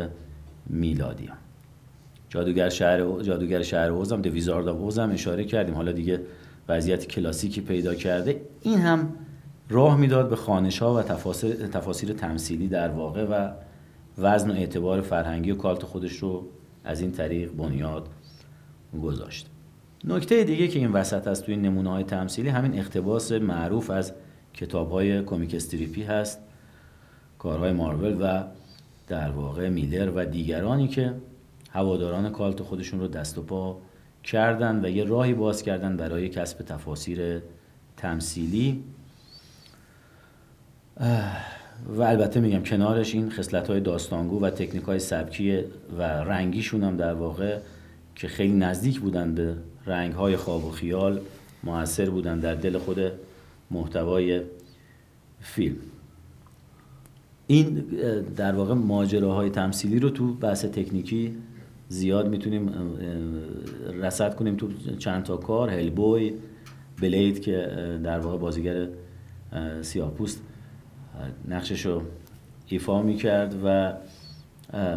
میلادی. 0.66 1.28
جادوگر 2.30 2.68
شهر 2.68 3.22
جادوگر 3.22 3.62
شهر 3.62 3.90
اوزم 3.90 4.22
د 4.22 4.26
ویزارد 4.26 4.68
اف 4.68 4.76
اوزم 4.76 5.10
اشاره 5.10 5.44
کردیم. 5.44 5.74
حالا 5.74 5.92
دیگه 5.92 6.20
وضعیت 6.68 7.06
کلاسیکی 7.06 7.60
پیدا 7.60 7.94
کرده. 7.94 8.40
این 8.62 8.78
هم 8.78 9.12
راه 9.68 9.96
می‌داد 9.96 10.30
به 10.30 10.36
خانش 10.36 10.78
ها 10.78 10.94
و 10.94 11.02
تفاسیر 11.72 12.12
تمثیلی 12.12 12.68
در 12.68 12.88
واقع 12.88 13.24
و 13.24 13.50
وزن 14.18 14.50
و 14.50 14.54
اعتبار 14.54 15.00
فرهنگی 15.00 15.50
و 15.50 15.54
کالت 15.54 15.82
خودش 15.82 16.12
رو 16.12 16.46
از 16.84 17.00
این 17.00 17.12
طریق 17.12 17.52
بنیاد 17.52 18.08
گذاشت. 19.02 19.46
نکته 20.04 20.44
دیگه 20.44 20.68
که 20.68 20.78
این 20.78 20.92
وسط 20.92 21.28
هست 21.28 21.46
توی 21.46 21.56
نمونه 21.56 21.90
های 21.90 22.04
تمثیلی 22.04 22.48
همین 22.48 22.78
اقتباس 22.78 23.32
معروف 23.32 23.90
از 23.90 24.12
کتاب 24.54 24.90
های 24.90 25.22
کمیک 25.22 25.54
استریپی 25.54 26.02
هست 26.02 26.38
کارهای 27.38 27.72
مارول 27.72 28.16
و 28.20 28.42
در 29.08 29.30
واقع 29.30 29.68
میلر 29.68 30.10
و 30.14 30.24
دیگرانی 30.24 30.88
که 30.88 31.14
هواداران 31.72 32.32
کالت 32.32 32.62
خودشون 32.62 33.00
رو 33.00 33.08
دست 33.08 33.38
و 33.38 33.42
پا 33.42 33.76
کردن 34.24 34.84
و 34.84 34.88
یه 34.88 35.04
راهی 35.04 35.34
باز 35.34 35.62
کردن 35.62 35.96
برای 35.96 36.28
کسب 36.28 36.64
تفاسیر 36.64 37.42
تمثیلی. 37.96 38.84
و 41.88 42.02
البته 42.02 42.40
میگم 42.40 42.62
کنارش 42.62 43.14
این 43.14 43.30
خصلت 43.30 43.70
های 43.70 43.80
داستانگو 43.80 44.40
و 44.40 44.50
تکنیک 44.50 44.82
های 44.82 44.98
سبکی 44.98 45.58
و 45.98 46.02
رنگیشون 46.02 46.84
هم 46.84 46.96
در 46.96 47.14
واقع 47.14 47.58
که 48.14 48.28
خیلی 48.28 48.52
نزدیک 48.52 49.00
بودن 49.00 49.34
به 49.34 49.56
رنگ 49.86 50.12
های 50.12 50.36
خواب 50.36 50.64
و 50.64 50.70
خیال 50.70 51.20
موثر 51.64 52.10
بودن 52.10 52.40
در 52.40 52.54
دل 52.54 52.78
خود 52.78 53.12
محتوای 53.70 54.42
فیلم. 55.40 55.76
این 57.46 57.74
در 58.36 58.54
واقع 58.54 58.74
ماجراهای 58.74 59.50
تمثیلی 59.50 59.98
رو 59.98 60.10
تو 60.10 60.34
بحث 60.34 60.64
تکنیکی 60.64 61.36
زیاد 61.92 62.28
می‌تونیم 62.28 62.70
رسد 64.02 64.34
کنیم 64.34 64.56
تو 64.56 64.68
چند 64.98 65.22
تا 65.22 65.36
کار. 65.36 65.70
هلبوی 65.70 66.32
بلید 67.02 67.40
که 67.40 67.68
در 68.04 68.18
واقع 68.18 68.38
بازیگر 68.38 68.88
سیاپوست 69.82 70.42
نقشش 71.48 71.86
رو 71.86 72.02
ایفا 72.66 73.02
می‌کرد 73.02 73.54
و 73.64 73.92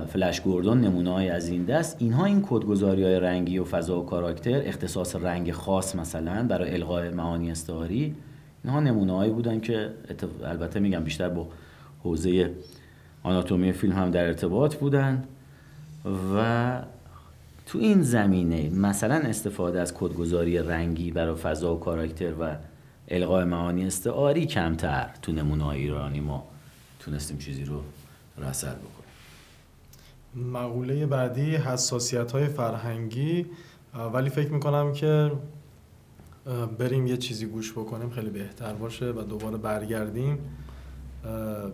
فلش 0.08 0.42
گوردون 0.42 0.82
نمونه 0.82 1.12
از 1.12 1.50
این 1.50 1.64
دست. 1.64 1.98
اینها 2.00 2.26
این 2.26 2.42
کدگذاری 2.50 3.04
های 3.04 3.20
رنگی 3.20 3.58
و 3.58 3.64
فضا 3.64 4.02
و 4.02 4.06
کاراکتر 4.06 4.62
اختصاص 4.66 5.16
رنگ 5.16 5.52
خاص 5.52 5.96
مثلا 5.96 6.48
برای 6.48 6.74
القای 6.74 7.10
معانی 7.10 7.52
استعاری 7.52 8.16
اینها 8.64 8.80
نمونه 8.80 9.14
هایی 9.14 9.32
بودن 9.32 9.60
که 9.60 9.90
البته 10.44 10.80
میگم 10.80 11.04
بیشتر 11.04 11.30
با 11.30 11.48
حوزه 12.04 12.52
آناتومی 13.24 13.72
فیلم 13.72 13.94
هم 13.94 14.12
در 14.12 14.26
ارتباط 14.26 14.76
بودن. 14.76 15.24
و 16.06 16.82
تو 17.66 17.78
این 17.78 18.02
زمینه 18.02 18.70
مثلا 18.70 19.16
استفاده 19.16 19.82
از 19.82 19.94
کدگذاری 19.94 20.58
رنگی 20.58 21.12
برای 21.12 21.36
فضا 21.36 21.76
و 21.76 21.80
کاراکتر 21.80 22.34
و 22.40 22.56
القای 23.08 23.44
معانی 23.44 23.86
استعاری 23.86 24.46
کمتر 24.46 25.10
تو 25.22 25.32
نمونه 25.32 25.68
ایرانی 25.68 26.20
ما 26.20 26.48
تونستیم 27.00 27.38
چیزی 27.38 27.66
رو 27.66 27.82
رسد 28.38 28.76
بکنیم. 28.78 29.04
مقوله 30.52 31.06
بعدی 31.06 31.56
حساسیت 31.56 32.32
های 32.32 32.48
فرهنگی 32.48 33.46
ولی 34.14 34.30
فکر 34.30 34.50
می‌کنم 34.50 34.94
که 34.94 35.32
بریم 36.78 37.08
یه 37.08 37.18
چیزی 37.18 37.46
گوش 37.46 37.72
بکنیم 37.72 38.10
خیلی 38.10 38.30
بهتر 38.30 38.74
باشه 38.74 39.06
و 39.06 39.22
دوباره 39.22 39.58
برگردیم. 39.58 40.38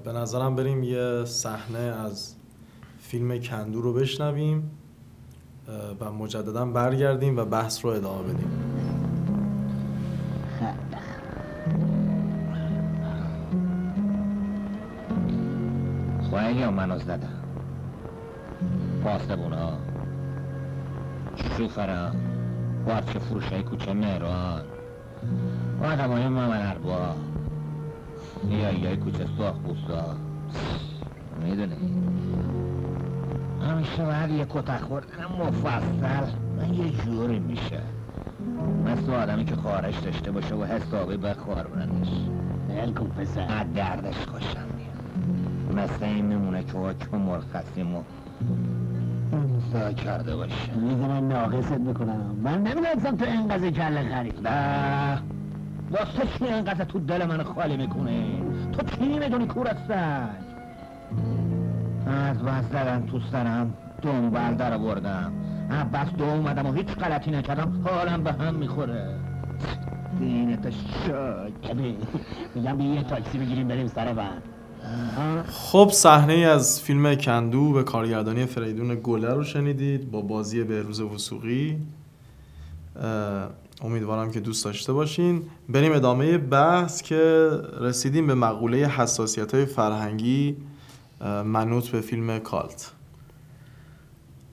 به 0.04 0.12
نظرم 0.12 0.56
بریم 0.56 0.84
یه 0.84 1.26
صحنه 1.26 1.80
از 1.80 2.36
فیلم 3.10 3.38
کندو 3.38 3.82
رو 3.82 3.94
بشنویم 3.94 4.72
و 6.00 6.12
مجددا 6.12 6.66
برگردیم 6.66 7.38
و 7.38 7.46
بحث 7.46 7.86
رو 7.86 7.92
ادامه 7.92 8.24
بدیم. 8.24 8.52
خواهی 16.30 16.56
یا 16.56 16.72
منو 16.72 17.00
زدم 17.00 17.44
پاسبونا 19.04 19.78
شوفرا 21.36 22.12
بارچه 22.86 23.20
فروشه 23.20 23.64
کوچه 23.64 23.94
مهران. 23.94 24.62
آدم 25.84 26.12
های 26.12 26.28
ممن 26.28 26.76
نیایی 28.44 28.86
های 28.86 28.98
کوچه 28.98 29.26
ساخ 29.38 29.56
بوستا. 29.58 30.16
می‌دونی؟ 31.44 31.76
همیشه 33.62 34.06
باید 34.06 34.32
یه 34.32 34.46
کتک 34.50 34.82
خوردن 34.82 35.26
مفصل. 35.40 36.32
من 36.58 36.74
یه 36.74 36.90
جوری 36.90 37.40
میشه. 37.40 37.82
مثل 38.86 39.14
آدمی 39.14 39.46
که 39.46 39.56
خارش 39.56 40.00
داشته 40.00 40.32
باشه 40.32 40.56
و 40.56 40.64
حسابی 40.64 41.18
بخارونش 41.18 42.08
ول 42.70 42.94
کن 42.94 43.08
پسر. 43.08 43.42
از 43.42 43.74
دردش 43.74 44.16
خوشم 44.16 44.68
میاد. 44.78 45.86
مثل 45.86 46.06
این 46.06 46.26
میمونه 46.26 46.64
که 46.64 46.72
حکم 46.72 47.18
مرخصیم 47.18 47.96
و 47.96 48.04
امضا 49.34 49.94
کرده 49.94 50.36
باشه. 50.36 50.74
می‌زنم 50.76 51.28
ناقصت 51.28 51.80
می‌کنم 51.80 52.36
من 52.44 52.64
نمی‌دونستم 52.64 53.16
تو 53.16 53.26
اینقدر 53.26 53.70
کله 53.70 54.10
خرید 54.10 54.48
نه. 54.48 55.22
واسه 55.92 56.28
چی 56.38 56.46
اینقدر 56.46 56.86
تو 56.86 57.00
دل 57.00 57.26
من 57.26 57.44
خالی 57.44 57.78
می‌کنه 57.78 58.42
تو 58.72 58.84
چی 58.84 59.20
می‌دونی 59.20 59.48
کورستن 59.48 60.30
از 62.10 62.38
بس 62.38 62.66
زدن 62.72 63.06
تو 63.12 63.20
سرم 63.32 63.74
دنبال 64.02 64.56
در 64.56 64.78
بردم 64.78 65.34
بس 65.94 66.08
دو 66.18 66.24
اومدم 66.24 66.66
و 66.66 66.74
هیچ 66.74 66.88
غلطی 66.88 67.32
نکردم. 67.32 67.82
حالم 67.86 68.24
به 68.24 68.32
هم 68.32 68.56
می‌خوره. 68.56 69.20
دینت 70.20 70.70
شاک. 70.70 71.76
میگم 72.56 72.78
بیا 72.78 72.94
یه 72.94 73.04
تاکسی 73.04 73.38
بگیریم 73.38 73.68
بریم 73.68 73.88
سر 73.88 74.14
بند. 74.14 74.44
خب 75.48 75.90
صحنه 75.94 76.34
از 76.34 76.82
فیلم 76.82 77.16
کندو 77.16 77.72
به 77.72 77.84
کارگردانی 77.84 78.46
فریدون 78.46 79.00
گله 79.04 79.34
رو 79.34 79.44
شنیدید 79.44 80.12
با 80.12 80.22
بازی 80.22 80.64
بهروز 80.64 81.02
وسوقی 81.02 81.78
امیدوارم 83.82 84.32
که 84.32 84.40
دوست 84.40 84.66
داشته 84.66 84.94
باشین. 84.94 85.42
بریم 85.70 85.94
ادامه 85.94 86.38
بحث 86.38 87.02
که 87.02 87.50
رسیدیم 87.82 88.28
به 88.28 88.34
مقوله 88.34 88.78
حساسیت 88.78 89.56
های 89.56 89.66
فرهنگی. 89.66 90.58
منوط 91.46 91.90
به 91.90 92.02
فیلم 92.02 92.40
کالت. 92.40 92.92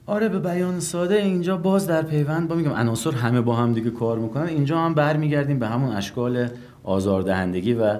آره 0.05 0.29
به 0.29 0.39
بیان 0.39 0.79
ساده 0.79 1.15
اینجا 1.15 1.57
باز 1.57 1.87
در 1.87 2.01
پیوند 2.01 2.47
با 2.47 2.55
میگم 2.55 2.71
عناصر 2.71 3.11
همه 3.11 3.41
با 3.41 3.55
هم 3.55 3.73
دیگه 3.73 3.89
کار 3.89 4.19
می‌کنن. 4.19 4.47
اینجا 4.47 4.79
هم 4.79 4.93
برمیگردیم 4.93 5.59
به 5.59 5.67
همون 5.67 5.95
اشکال 5.95 6.47
آزاردهندگی 6.83 7.73
و 7.73 7.99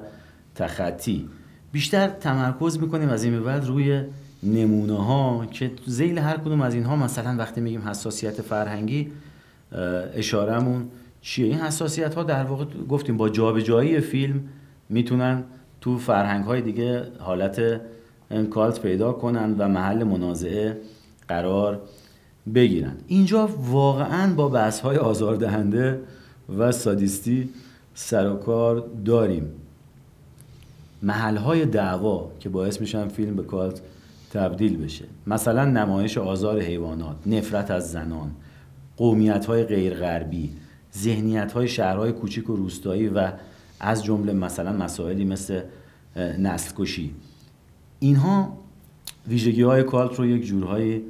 تخطی. 0.56 1.30
بیشتر 1.72 2.08
تمرکز 2.08 2.80
می‌کنیم 2.80 3.10
از 3.10 3.24
این 3.24 3.34
به 3.34 3.40
بعد 3.40 3.66
روی 3.66 4.04
نمونه 4.44 5.04
ها 5.04 5.46
که 5.52 5.72
زیل 5.86 6.18
هر 6.18 6.38
کدوم 6.38 6.62
از 6.62 6.74
اینها. 6.74 6.96
مثلا 6.96 7.36
وقتی 7.38 7.62
میگیم 7.62 7.82
حساسیت 7.82 8.42
فرهنگی 8.42 9.12
اه، 9.72 9.82
اشارمون 10.14 10.86
چیه؟ 11.22 11.46
این 11.46 11.60
حساسیت 11.60 12.16
ها 12.16 12.24
در 12.24 12.44
واقع 12.44 12.66
گفتیم 12.90 13.18
با 13.18 13.30
جابجایی 13.30 14.00
فیلم 14.00 14.44
می‌تونن 14.90 15.44
تو 15.82 15.98
فرهنگ 15.98 16.46
های 16.46 16.62
دیگه 16.62 17.04
حالت 17.20 17.82
انکالت 18.32 18.82
پیدا 18.82 19.14
کنن 19.14 19.56
و 19.58 19.68
محل 19.68 20.04
منازعه 20.04 20.78
قرار 21.28 21.82
بگیرن 22.56 22.96
اینجا 23.08 23.48
واقعا 23.48 24.34
با 24.34 24.50
بحث 24.50 24.80
های 24.80 24.98
آزاردهنده 24.98 26.02
و 26.58 26.72
سادیستی 26.72 27.50
سر 27.94 28.30
و 28.32 28.36
کار 28.36 28.90
داریم. 29.06 29.50
محل 31.02 31.38
های 31.38 31.66
دعوا 31.66 32.32
که 32.40 32.50
باعث 32.50 32.82
میشن 32.82 33.08
فیلم 33.08 33.36
به 33.36 33.44
کالت 33.44 33.82
تبدیل 34.34 34.78
بشه. 34.78 35.06
مثلا 35.28 35.66
نمایش 35.66 36.18
آزار 36.18 36.62
حیوانات 36.62 37.16
نفرت 37.26 37.72
از 37.72 37.92
زنان 37.92 38.32
قومیت 38.98 39.46
های 39.46 39.64
غیر 39.64 39.94
غربی 39.94 40.50
ذهنیت 40.98 41.52
های 41.52 41.68
شهرهای 41.68 42.12
کوچیک 42.12 42.50
و 42.50 42.56
روستایی 42.56 43.08
و 43.08 43.32
از 43.80 44.04
جمله 44.04 44.34
مثلا 44.34 44.74
مسائلی 44.74 45.26
مثل 45.26 45.62
نسل 46.16 46.72
کشی 46.78 47.16
اینها 48.00 48.58
ویژگی 49.28 49.62
های 49.62 49.84
کالت 49.84 50.16
رو 50.16 50.26
یک 50.26 50.46
جورهایی 50.46 51.02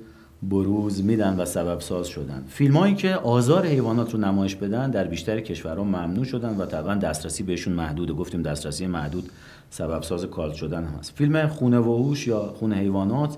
بروز 0.44 1.04
میدن 1.04 1.40
و 1.40 1.46
سبب 1.46 1.80
ساز 1.80 2.08
شدن. 2.08 2.44
فیلم 2.50 2.78
هایی 2.78 2.96
که 2.96 3.16
آزار 3.16 3.66
حیوانات 3.66 4.14
رو 4.14 4.20
نمایش 4.20 4.56
بدن 4.56 4.92
در 4.92 5.04
بیشتر 5.04 5.40
کشورها 5.40 5.84
ممنوع 5.84 6.24
شدن 6.24 6.58
و 6.58 6.66
طبعا 6.66 6.96
دسترسی 6.96 7.44
بهشون 7.44 7.74
محدوده. 7.74 8.14
گفتیم 8.14 8.42
دسترسی 8.42 8.88
محدود 8.88 9.30
سبب 9.70 10.04
ساز 10.04 10.26
کالت 10.26 10.54
شدن 10.54 10.84
هم 10.84 11.00
هست. 11.00 11.12
فیلم 11.16 11.48
خونه 11.48 11.80
و 11.80 12.16
یا 12.28 12.54
خونه 12.60 12.76
حیوانات 12.76 13.38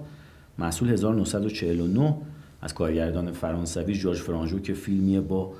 محصول 0.58 0.90
1949 0.90 2.16
از 2.62 2.74
کارگردان 2.74 3.32
فرانسوی 3.32 3.94
جورج 3.94 4.18
فرانژو 4.18 4.60
که 4.60 4.74
فیلمیه 4.74 5.22
با 5.22 5.54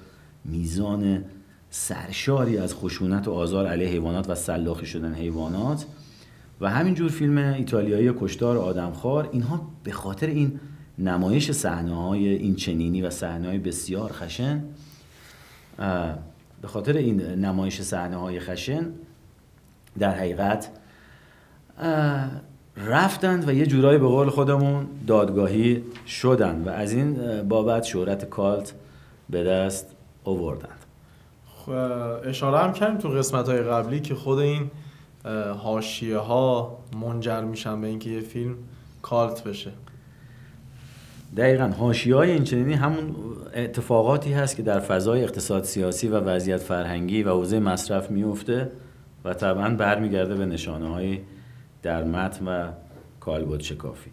میزان 0.46 1.24
سرشاری 1.70 2.58
از 2.58 2.76
خشونت 2.76 3.28
و 3.28 3.32
آزار 3.32 3.68
علیه 3.68 3.88
حیوانات 3.88 4.30
و 4.30 4.36
سلاخی 4.36 4.86
شدن 4.86 5.14
حیوانات 5.14 5.86
و 6.62 6.70
همینجور 6.70 7.10
فیلم 7.10 7.38
ایتالیایی 7.38 8.14
کشتار 8.20 8.58
آدمخوار 8.58 9.30
اینها 9.32 9.68
به 9.84 9.92
خاطر 9.92 10.28
این 10.28 10.60
نمایش 10.98 11.52
صحنه 11.52 11.96
های 11.96 12.28
این 12.28 12.56
چنینی 12.56 13.02
و 13.02 13.10
صحنه 13.10 13.48
های 13.48 13.58
بسیار 13.58 14.12
خشن 14.12 14.64
به 16.62 16.68
خاطر 16.68 16.98
این 16.98 17.22
نمایش 17.22 17.82
صحنه 17.82 18.18
های 18.18 18.40
خشن 18.40 18.86
در 20.00 20.16
حقیقت 20.16 20.70
رفتند 22.78 23.48
و 23.48 23.54
یه 23.54 23.66
جورایی 23.66 24.00
به 24.00 24.08
قول 24.08 24.30
خودمون 24.30 24.88
دادگاهی 25.08 25.84
شدند 26.08 26.68
و 26.68 26.70
از 26.70 26.92
این 26.92 27.42
بابت 27.42 27.84
شهرت 27.84 28.30
کالت 28.30 28.74
به 29.30 29.44
دست 29.44 29.96
آوردند. 30.24 30.80
خب، 31.46 31.72
اشاره 32.30 32.60
هم 32.60 32.74
کردیم 32.74 32.98
تو 32.98 33.10
قسمت 33.10 33.50
های 33.50 33.62
قبلی 33.62 34.00
که 34.00 34.16
خود 34.16 34.40
این 34.40 34.72
هاشیه 35.64 36.18
ها 36.18 36.78
منجر 37.02 37.42
میشن 37.42 37.82
به 37.82 37.88
اینکه 37.88 38.10
یه 38.10 38.22
فیلم 38.22 38.56
کالت 39.02 39.44
بشه. 39.44 39.72
دقیقا 41.38 41.68
هاشی 41.68 42.12
های 42.12 42.32
این 42.32 42.44
چنینی 42.44 42.74
همون 42.74 43.16
اتفاقاتی 43.56 44.34
هست 44.34 44.56
که 44.56 44.64
در 44.64 44.80
فضای 44.80 45.24
اقتصاد 45.24 45.64
سیاسی 45.64 46.08
و 46.08 46.20
وضعیت 46.20 46.58
فرهنگی 46.58 47.24
و 47.24 47.30
حوزه 47.30 47.60
مصرف 47.60 48.12
میفته 48.12 48.72
و 49.26 49.34
طبعا 49.34 49.70
برمیگرده 49.70 50.36
به 50.36 50.46
نشانه 50.46 50.88
های 50.88 51.20
در 51.82 52.04
متن 52.04 52.48
و 52.48 52.72
کالبد 53.20 53.62
شکافی. 53.62 54.10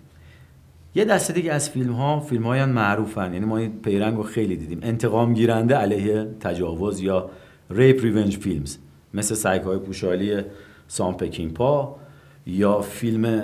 یه 0.94 1.04
دسته 1.04 1.32
دیگه 1.32 1.52
از 1.52 1.70
فیلم 1.70 1.92
ها 1.92 2.20
فیلم 2.20 2.46
های 2.46 2.64
معروفن. 2.64 3.32
یعنی 3.32 3.44
ما 3.44 3.56
این 3.56 3.80
پیرنگ 3.80 4.16
رو 4.16 4.22
خیلی 4.22 4.56
دیدیم. 4.56 4.78
انتقام 4.82 5.34
گیرنده 5.34 5.74
علیه 5.76 6.26
تجاوز 6.40 7.00
یا 7.00 7.30
ریپ 7.70 8.02
ریونج 8.02 8.36
فیلمز 8.36 8.76
مثل 9.14 9.60
های 9.60 9.78
پوشالی 9.78 10.42
سام 10.88 11.16
پکینپا 11.16 11.96
یا 12.46 12.80
فیلم 12.80 13.42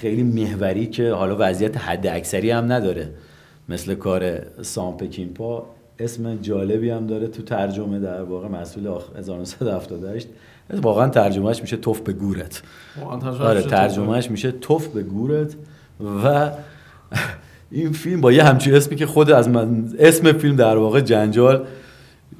خیلی 0.00 0.22
محوری 0.22 0.86
که 0.86 1.10
حالا 1.12 1.36
وضعیت 1.38 1.76
حد 1.78 2.06
اکثری 2.06 2.50
هم 2.50 2.72
نداره. 2.72 3.10
مثل 3.68 3.94
کار 3.94 4.40
سام 4.62 4.96
پکینپا 4.96 5.66
اسم 5.98 6.34
جالبی 6.36 6.90
هم 6.90 7.06
داره 7.06 7.26
تو 7.28 7.42
ترجمه 7.42 7.98
در 7.98 8.22
واقع 8.22 8.48
مسئول 8.48 8.98
آخ- 8.98 9.16
1978 9.18 10.28
واقعا 10.82 11.08
ترجمهش 11.08 11.60
میشه 11.60 11.76
توف 11.76 12.00
به 12.00 12.12
گورت. 12.12 12.62
آره 13.44 13.56
میشه 13.58 13.70
ترجمهش 13.70 14.30
میشه 14.30 14.50
توف 14.52 14.86
به 14.88 15.02
گورت 15.02 15.54
و 16.24 16.50
این 17.70 17.92
فیلم 17.92 18.20
با 18.20 18.32
یه 18.32 18.44
همچین 18.44 18.74
اسمی 18.74 18.96
که 18.96 19.06
خود 19.06 19.30
از 19.30 19.48
من 19.48 19.88
اسم 19.98 20.32
فیلم 20.32 20.56
در 20.56 20.76
واقع 20.76 21.00
جنجال 21.00 21.66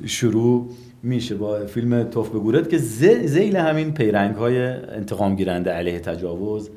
شروع 0.07 0.68
میشه 1.02 1.35
با 1.35 1.66
فیلم 1.66 2.02
توف 2.02 2.28
به 2.28 2.38
گورت 2.38 2.68
که 2.68 2.78
زیل 2.78 3.56
همین 3.56 3.94
پیرنگ 3.94 4.35
های 4.35 4.59
انتقام 4.66 5.37
گیرنده 5.37 5.70
علیه 5.70 5.98
تجاوز 6.00 6.70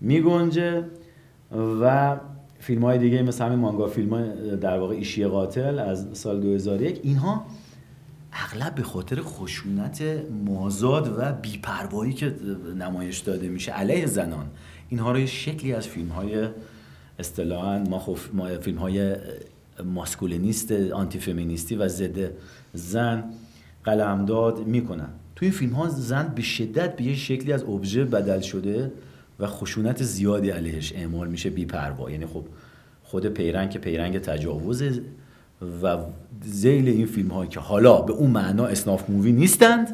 میگنجه 0.00 0.84
و 1.82 2.16
فیلم 2.58 2.84
های 2.84 2.98
دیگه 2.98 3.22
مثل 3.22 3.44
همین 3.44 3.58
مانگا 3.58 3.86
فیلم 3.86 4.14
های 4.14 4.56
در 4.56 4.78
واقع 4.78 4.94
ایشی 4.94 5.26
قاتل 5.26 5.78
از 5.78 6.06
سال 6.12 6.40
2001 6.40 7.00
اینها 7.02 7.46
اغلب 8.32 8.74
به 8.74 8.82
خاطر 8.82 9.20
خشونت 9.20 10.02
مازاد 10.44 11.14
و 11.18 11.32
بیپروایی 11.32 12.12
که 12.12 12.34
نمایش 12.78 13.18
داده 13.18 13.48
میشه 13.48 13.72
علیه 13.72 14.06
زنان 14.06 14.46
اینها 14.88 15.12
رو 15.12 15.26
شکلی 15.26 15.72
از 15.72 15.88
فیلم 15.88 16.08
های 16.08 16.48
اصطلاحا 17.18 17.78
ما, 17.78 17.98
خف... 17.98 18.34
ما 18.34 18.48
فیلم 18.58 18.78
های 18.78 19.16
ماسکولینیست 19.84 20.72
آنتی 20.72 21.18
فمینیستی 21.18 21.76
و 21.76 21.88
ضد 21.88 22.30
زن 22.74 23.24
قلمداد 23.84 24.66
می‌کنن. 24.66 25.08
توی 25.36 25.48
این 25.48 25.58
فیلم 25.58 25.72
ها 25.72 25.88
زن 25.88 26.32
به 26.36 26.42
شدت 26.42 26.96
به 26.96 27.04
یه 27.04 27.14
شکلی 27.14 27.52
از 27.52 27.62
ابژه 27.62 28.04
بدل 28.04 28.40
شده 28.40 28.92
و 29.38 29.46
خشونت 29.46 30.02
زیادی 30.02 30.50
علیهش 30.50 30.92
اعمال 30.92 31.28
میشه 31.28 31.50
بی‌پروا. 31.50 32.10
یعنی 32.10 32.26
خب 32.26 32.44
خود 33.04 33.26
پیرنگ 33.26 33.70
که 33.70 33.78
پیرنگ 33.78 34.18
تجاوز 34.18 34.82
و 35.82 35.96
زیل 36.44 36.88
این 36.88 37.06
فیلم 37.06 37.28
ها 37.28 37.46
که 37.46 37.60
حالا 37.60 38.00
به 38.00 38.12
اون 38.12 38.30
معنا 38.30 38.66
اسناف 38.66 39.10
مووی 39.10 39.32
نیستند 39.32 39.88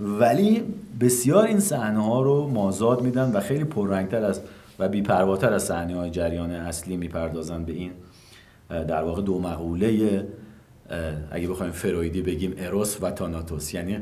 ولی 0.00 0.62
بسیار 1.00 1.44
این 1.44 1.60
صحنه 1.60 2.04
ها 2.04 2.22
رو 2.22 2.48
مازاد 2.48 3.02
میدن 3.02 3.32
و 3.32 3.40
خیلی 3.40 3.64
پررنگتر 3.64 4.24
از 4.24 4.40
و 4.78 4.88
بی‌پرواتر 4.88 5.52
از 5.52 5.62
صحنه 5.62 5.96
های 5.96 6.10
جریان 6.10 6.50
اصلی 6.50 6.96
می‌پردازن 6.96 7.64
به 7.64 7.72
این 7.72 7.90
در 8.68 9.02
واقع 9.02 9.22
دو 9.22 9.40
مقوله 9.40 10.20
اگه 11.30 11.48
بخوایم 11.48 11.72
فرویدی 11.72 12.22
بگیم 12.22 12.54
اروس 12.58 12.98
و 13.02 13.10
تاناتوس 13.10 13.74
یعنی 13.74 13.98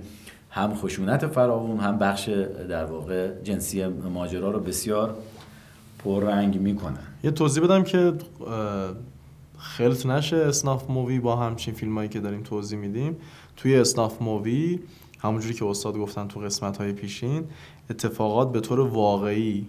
هم 0.51 0.75
خشونت 0.75 1.27
فراوون 1.27 1.81
هم 1.81 1.99
بخش 1.99 2.29
در 2.69 2.85
واقع 2.85 3.31
جنسی 3.43 3.87
ماجرا 3.87 4.51
رو 4.51 4.61
بسیار 4.61 5.17
پررنگ 5.99 6.61
می‌کنن 6.61 6.99
یه 7.25 7.31
توضیح 7.31 7.65
بدم 7.65 7.83
که 7.83 8.13
خلط 9.59 10.07
نشه 10.07 10.37
snuff 10.37 10.91
movie 10.91 11.21
با 11.21 11.37
همچین 11.37 11.75
فیلمایی 11.75 12.09
که 12.09 12.21
داریم 12.21 12.43
توضیح 12.43 12.79
میدیم 12.79 13.17
توی 13.57 13.77
snuff 13.77 14.23
movie 14.23 14.81
همونجوری 15.19 15.55
که 15.55 15.67
استاد 15.67 15.97
گفتن 15.97 16.29
تو 16.29 16.41
قسمت 16.41 16.77
های 16.77 16.93
پیشین 16.93 17.45
اتفاقات 17.91 18.53
به 18.53 18.61
طور 18.61 18.81
واقعی 18.81 19.69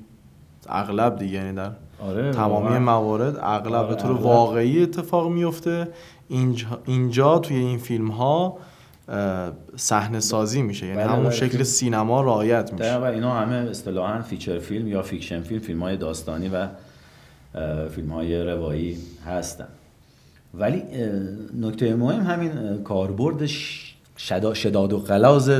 اغلب 0.69 1.19
دیگه 1.19 1.34
یعنی 1.34 1.54
در 1.54 1.71
آره 1.99 2.32
تمامی. 2.32 2.78
موارد 2.78 3.38
اغلب 3.41 3.73
آره، 3.73 3.88
به 3.88 4.02
طور 4.02 4.12
اغلب. 4.12 4.26
واقعی 4.26 4.84
اتفاق 4.84 5.32
میفته 5.32 5.88
اینجا, 6.27 6.81
اینجا 6.86 7.39
توی 7.39 7.57
این 7.57 7.77
فیلم 7.77 8.07
ها 8.12 8.57
صحنه 9.75 10.19
سازی 10.19 10.62
میشه. 10.62 10.86
یعنی 10.86 10.97
بله، 10.97 11.07
همون 11.07 11.23
بله، 11.23 11.31
شکل 11.36 11.63
سینما 11.63 12.21
رعایت 12.21 12.73
میشه. 12.73 12.83
دقیقا 12.83 13.07
اینا 13.07 13.33
همه 13.39 13.55
اصطلاحا 13.55 14.21
feature 14.21 14.60
film 14.60 14.88
یا 14.88 15.01
fiction 15.01 15.41
film 15.41 15.60
فیلم 15.59 15.83
های 15.83 15.97
داستانی 15.97 16.49
و 16.49 16.67
فیلم 17.89 18.12
های 18.12 18.43
روایی 18.43 18.97
هستن. 19.25 19.67
ولی 20.53 20.83
نکته 21.62 21.95
مهم 21.95 22.21
همین 22.21 22.83
کاربرد 22.83 23.45
شدا- 24.17 24.53
شداد 24.53 24.93
و 24.93 24.99
غلاظ 24.99 25.51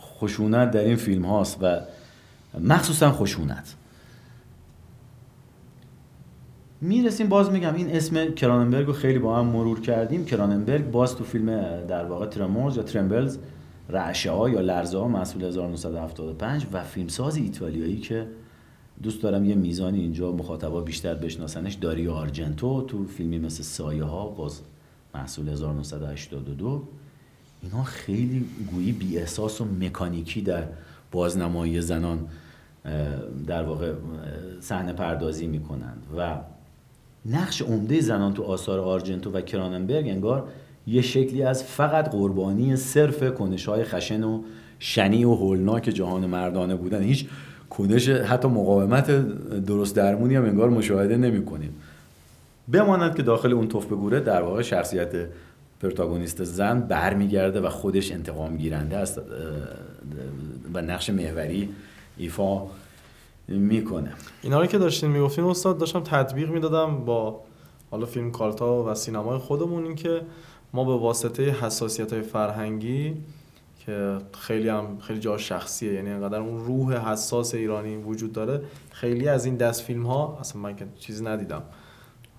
خشونت 0.00 0.70
در 0.70 0.80
این 0.80 0.96
فیلم 0.96 1.24
هاست 1.24 1.58
و 1.62 1.80
مخصوصا 2.60 3.12
خشونت. 3.12 3.74
می‌رسیم 6.84 7.28
باز 7.28 7.50
میگم 7.50 7.74
این 7.74 7.90
اسم 7.90 8.34
کراننبرگ 8.34 8.86
رو 8.86 8.92
خیلی 8.92 9.18
با 9.18 9.38
هم 9.38 9.46
مرور 9.46 9.80
کردیم. 9.80 10.24
کراننبرگ 10.24 10.90
باز 10.90 11.16
تو 11.16 11.24
فیلم 11.24 11.46
در 11.86 12.04
واقع 12.04 12.26
ترمورز 12.26 12.76
یا 12.76 12.82
ترمبلز 12.82 13.38
رعشه 13.88 14.30
ها 14.30 14.48
یا 14.48 14.60
لرزه 14.60 14.98
ها 14.98 15.08
مسئول 15.08 15.44
1975 15.44 16.66
و 16.72 16.84
فیلمساز 16.84 17.36
ایتالیایی 17.36 17.96
که 17.96 18.26
دوست 19.02 19.22
دارم 19.22 19.44
یه 19.44 19.54
میزانی 19.54 20.00
اینجا 20.00 20.32
مخاطبا 20.32 20.80
بیشتر 20.80 21.14
بشناسنش 21.14 21.74
داریو 21.74 22.12
آرجنتو 22.12 22.82
تو 22.82 23.06
فیلمی 23.06 23.38
مثل 23.38 23.62
سایه 23.62 24.04
ها 24.04 24.26
باز 24.28 24.60
محصول 25.14 25.48
1982 25.48 26.88
اینا 27.62 27.82
خیلی 27.82 28.44
گویی 28.70 28.92
بی 28.92 29.18
احساس 29.18 29.60
و 29.60 29.64
مکانیکی 29.64 30.42
در 30.42 30.64
بازنمایی 31.12 31.80
زنان 31.80 32.28
در 33.46 33.62
واقع 33.62 33.92
صحنه 34.60 34.92
پردازی 34.92 35.46
می‌کنند 35.46 36.06
و 36.18 36.38
نقش 37.26 37.62
عمده 37.62 38.00
زنان 38.00 38.34
تو 38.34 38.42
آثار 38.42 38.78
آرجنتو 38.78 39.30
و 39.30 39.40
کراننبرگ 39.40 40.08
انگار 40.08 40.48
یه 40.86 41.02
شکلی 41.02 41.42
از 41.42 41.64
فقط 41.64 42.10
قربانی 42.10 42.76
صرف 42.76 43.34
کنش 43.34 43.68
های 43.68 43.84
خشن 43.84 44.22
و 44.22 44.42
شنی 44.78 45.24
و 45.24 45.34
هولناک 45.34 45.82
جهان 45.82 46.26
مردانه 46.26 46.74
بودن. 46.76 47.02
هیچ 47.02 47.26
کنش 47.70 48.08
حتی 48.08 48.48
مقاومت 48.48 49.10
درست 49.64 49.96
درمونی 49.96 50.36
هم 50.36 50.44
انگار 50.44 50.70
مشاهده 50.70 51.16
نمی 51.16 51.44
کنیم 51.44 51.74
بماند 52.72 53.14
که 53.14 53.22
داخل 53.22 53.52
اون 53.52 53.68
توف 53.68 53.88
گوره 53.88 54.20
در 54.20 54.42
واقع 54.42 54.62
شخصیت 54.62 55.08
پروتاگونیست 55.82 56.44
زن 56.44 56.80
برمیگرده 56.80 57.60
و 57.60 57.68
خودش 57.68 58.12
انتقام 58.12 58.56
گیرنده 58.56 58.96
است 58.96 59.20
و 60.74 60.82
نقش 60.82 61.10
محوری 61.10 61.68
ایفا 62.16 62.62
می‌کنه. 63.48 64.12
اینا 64.42 64.60
رو 64.60 64.66
که 64.66 64.78
داشتین 64.78 65.10
می‌گفتین 65.10 65.44
استاد 65.44 65.78
داشتم 65.78 66.00
تطبیق 66.00 66.50
می‌دادم 66.50 67.04
با 67.04 67.40
حالا 67.90 68.06
فیلم 68.06 68.30
کارتا 68.30 68.84
و 68.84 68.94
سینمای 68.94 69.38
خودمون 69.38 69.84
این 69.84 69.94
که 69.94 70.22
ما 70.72 70.84
به 70.84 70.96
واسطه 70.96 71.50
حساسیت 71.50 72.12
های 72.12 72.22
فرهنگی 72.22 73.16
که 73.86 74.18
خیلی 74.38 74.68
هم 74.68 74.98
خیلی 74.98 75.20
جا 75.20 75.38
شخصیه 75.38 75.92
یعنی 75.92 76.10
انقدر 76.10 76.40
اون 76.40 76.64
روح 76.64 77.10
حساس 77.10 77.54
ایرانی 77.54 77.96
وجود 77.96 78.32
داره 78.32 78.62
خیلی 78.90 79.28
از 79.28 79.44
این 79.44 79.56
دست 79.56 79.82
فیلم 79.82 80.06
ها 80.06 80.38
اصلا 80.40 80.60
من 80.62 80.76
که 80.76 80.86
چیزی 80.98 81.24
ندیدم. 81.24 81.62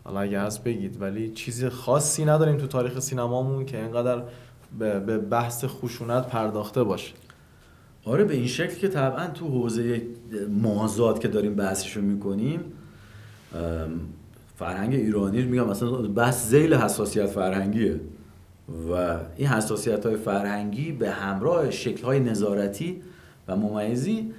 حالا 0.03 0.19
اگه 0.19 0.39
هست 0.39 0.63
بگید 0.63 1.01
ولی 1.01 1.29
چیز 1.29 1.65
خاصی 1.65 2.25
نداریم 2.25 2.57
تو 2.57 2.67
تاریخ 2.67 2.99
سینمامون 2.99 3.65
که 3.65 3.77
اینقدر 3.77 4.23
به 4.79 5.17
بحث 5.17 5.65
خشونت 5.65 6.27
پرداخته 6.27 6.83
باشه. 6.83 7.13
آره 8.05 8.23
به 8.23 8.33
این 8.33 8.47
شکل 8.47 8.75
که 8.75 8.87
طبعا 8.87 9.27
تو 9.27 9.47
حوزه 9.47 10.01
مازاد 10.49 11.19
که 11.19 11.27
داریم 11.27 11.55
بحثشو 11.55 12.01
می‌کنیم 12.01 12.59
فرهنگ 14.55 14.93
ایرانی 14.93 15.43
میگم 15.43 15.67
مثلا 15.67 15.91
بحث 15.91 16.47
زیل 16.47 16.73
حساسیت 16.73 17.25
فرهنگیه 17.25 17.99
و 18.91 19.17
این 19.35 19.47
حساسیت 19.47 20.05
های 20.05 20.15
فرهنگی 20.15 20.91
به 20.91 21.11
همراه 21.11 21.71
شکل 21.71 22.03
های 22.03 22.19
نظارتی 22.19 23.01
و 23.47 23.55
ممیزی 23.55 24.33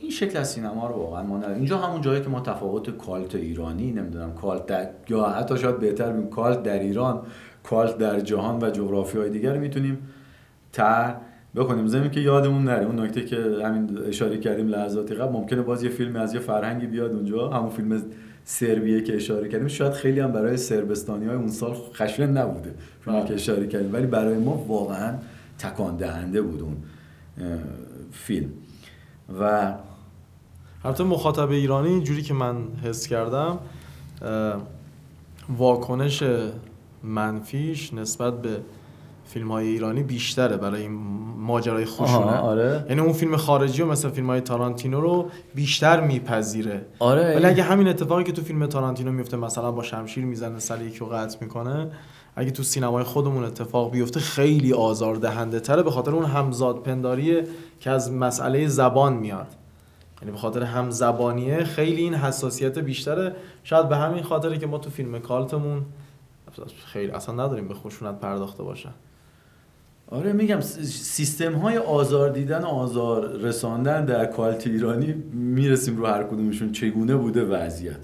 این 0.00 0.10
شکل 0.10 0.38
از 0.38 0.50
سینما 0.50 0.88
رو 0.88 0.94
واقعا 0.94 1.22
ما 1.22 1.36
نداریم. 1.36 1.56
اینجا 1.56 1.78
همون 1.78 2.00
جایی 2.00 2.22
که 2.22 2.28
ما 2.28 2.40
تفاوت 2.40 2.90
کالت 2.90 3.34
ایرانی 3.34 3.92
نمی‌دونم 3.92 4.32
کالت 4.34 4.66
در 4.66 4.88
یا 5.08 5.24
حتی 5.24 5.58
شاید 5.58 5.78
بهتر 5.78 6.12
بگیم 6.12 6.30
کالت 6.30 6.62
در 6.62 6.78
ایران 6.78 7.22
کالت 7.64 7.98
در 7.98 8.20
جهان 8.20 8.64
و 8.64 8.70
جغرافی 8.70 9.18
های 9.18 9.30
دیگر 9.30 9.58
می‌تونیم 9.58 9.98
تر 10.72 11.14
بکنیم. 11.54 11.86
زمین 11.86 12.10
که 12.10 12.20
یادمون 12.20 12.64
نره. 12.64 12.84
اون 12.84 13.00
نکته 13.00 13.24
که 13.24 13.36
همین 13.64 13.98
اشاره 14.06 14.38
کردیم 14.38 14.68
لحظاتی 14.68 15.14
قبل 15.14 15.32
ممکنه 15.32 15.62
باز 15.62 15.82
یه 15.82 15.90
فیلم 15.90 16.16
از 16.16 16.34
یه 16.34 16.40
فرهنگی 16.40 16.86
بیاد 16.86 17.12
اونجا. 17.12 17.50
همون 17.50 17.70
فیلم 17.70 18.02
سربیه 18.44 19.02
که 19.02 19.16
اشاره 19.16 19.48
کردیم. 19.48 19.68
شاید 19.68 19.92
خیلی 19.92 20.20
هم 20.20 20.32
برای 20.32 20.56
سربستانی 20.56 21.26
های 21.26 21.36
اون 21.36 21.48
سال 21.48 21.76
خشن 21.94 22.30
نبوده 22.30 22.74
فیلمی 23.00 23.18
بله. 23.18 23.28
که 23.28 23.34
اشاره 23.34 23.66
کردیم. 23.66 23.92
ولی 23.92 24.06
برای 24.06 24.38
ما 24.38 24.56
واقعا 24.56 25.14
تکان 25.58 25.96
دهنده 25.96 26.42
بود 26.42 26.60
اون 26.60 26.76
فیلم. 28.12 28.50
و 29.40 29.74
البته 30.84 31.04
مخاطب 31.04 31.50
ایرانی 31.50 31.88
اینجوری 31.88 32.22
که 32.22 32.34
من 32.34 32.56
حس 32.84 33.06
کردم 33.06 33.58
واکنش 35.48 36.22
منفیش 37.02 37.94
نسبت 37.94 38.42
به 38.42 38.56
فیلم 39.24 39.52
های 39.52 39.68
ایرانی 39.68 40.02
بیشتره. 40.02 40.56
برای 40.56 40.82
این 40.82 40.92
ماجرای 41.44 41.84
خشونت 41.84 42.10
آها، 42.10 42.38
آره. 42.38 42.86
یعنی 42.88 43.00
اون 43.00 43.12
فیلم 43.12 43.36
خارجی 43.36 43.82
و 43.82 43.86
مثل 43.86 44.10
فیلم 44.10 44.26
های 44.26 44.40
تارانتینو 44.40 45.00
رو 45.00 45.28
بیشتر 45.54 46.00
میپذیره. 46.00 46.86
آره 46.98 47.34
ولی 47.36 47.46
اگه 47.46 47.62
همین 47.62 47.88
اتفاقی 47.88 48.24
که 48.24 48.32
تو 48.32 48.42
فیلم 48.42 48.66
تارانتینو 48.66 49.12
میفته 49.12 49.36
مثلا 49.36 49.72
با 49.72 49.82
شمشیر 49.82 50.24
می‌زنه 50.24 50.58
سر 50.58 50.82
یکی 50.82 50.98
رو 50.98 51.06
قطع 51.06 51.38
می‌کنه 51.40 51.90
اگه 52.36 52.50
تو 52.50 52.62
سینمای 52.62 53.04
خودمون 53.04 53.44
اتفاق 53.44 53.90
بیفته 53.90 54.20
خیلی 54.20 54.72
آزار 54.72 55.16
دهنده 55.16 55.60
تره 55.60 55.82
به 55.82 55.90
خاطر 55.90 56.10
اون 56.10 56.24
همزاد 56.24 56.82
پنداریه 56.82 57.46
که 57.80 57.90
از 57.90 58.12
مسئله 58.12 58.66
زبان 58.66 59.12
میاد. 59.12 59.46
یعنی 60.22 60.32
به 60.32 60.38
خاطر 60.38 60.62
هم 60.62 60.90
زبانیه 60.90 61.64
خیلی 61.64 62.02
این 62.02 62.14
حساسیت 62.14 62.78
بیشتره. 62.78 63.36
شاید 63.64 63.88
به 63.88 63.96
همین 63.96 64.22
خاطره 64.22 64.58
که 64.58 64.66
ما 64.66 64.78
تو 64.78 64.90
فیلم 64.90 65.18
کالتمون 65.18 65.82
خیلی 66.84 67.12
اصلا 67.12 67.34
نداریم 67.34 67.68
به 67.68 67.74
خشونت 67.74 68.20
پرداخته 68.20 68.62
باشه. 68.62 68.88
آره 70.10 70.32
میگم 70.32 70.60
سیستم 70.60 71.52
های 71.52 71.78
آزار 71.78 72.30
دیدن 72.30 72.62
و 72.62 72.66
آزار 72.66 73.32
رساندن 73.32 74.04
در 74.04 74.26
کالت 74.26 74.66
ایرانی 74.66 75.12
می‌رسیم 75.32 75.96
رو 75.96 76.06
هر 76.06 76.22
کدومشون 76.22 76.72
چگونه 76.72 77.16
بوده 77.16 77.44
وضعیت 77.44 77.96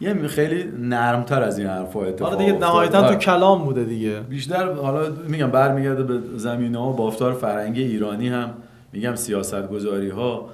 یه 0.00 0.26
خیلی 0.26 0.64
نرمتر 0.78 1.42
از 1.42 1.58
این 1.58 1.66
حرفا 1.66 2.04
اتفاق 2.04 2.28
آره 2.28 2.46
دیگه. 2.46 2.58
نهایتا 2.58 2.98
آره. 2.98 3.08
تو 3.08 3.20
کلام 3.20 3.64
بوده 3.64 3.84
دیگه 3.84 4.20
بیشتر 4.20 4.72
حالا 4.72 5.10
میگم 5.28 5.50
برمیگرده 5.50 6.02
به 6.02 6.38
زمینه 6.38 6.78
ها 6.78 6.92
بافتار 6.92 7.32
فرهنگی 7.32 7.82
ایرانی 7.82 8.28
هم 8.28 8.54
میگم 8.92 9.14
سیاست 9.14 9.68
گذاری 9.68 10.10
ها 10.10 10.48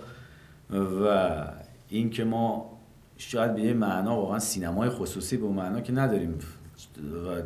و 1.05 1.35
اینکه 1.89 2.25
ما 2.25 2.79
شاید 3.17 3.55
به 3.55 3.61
یه 3.61 3.75
معنا 3.75 4.17
واقعا 4.17 4.39
سینمای 4.39 4.89
خصوصی 4.89 5.37
به 5.37 5.47
معنا 5.47 5.81
که 5.81 5.93
نداریم 5.93 6.39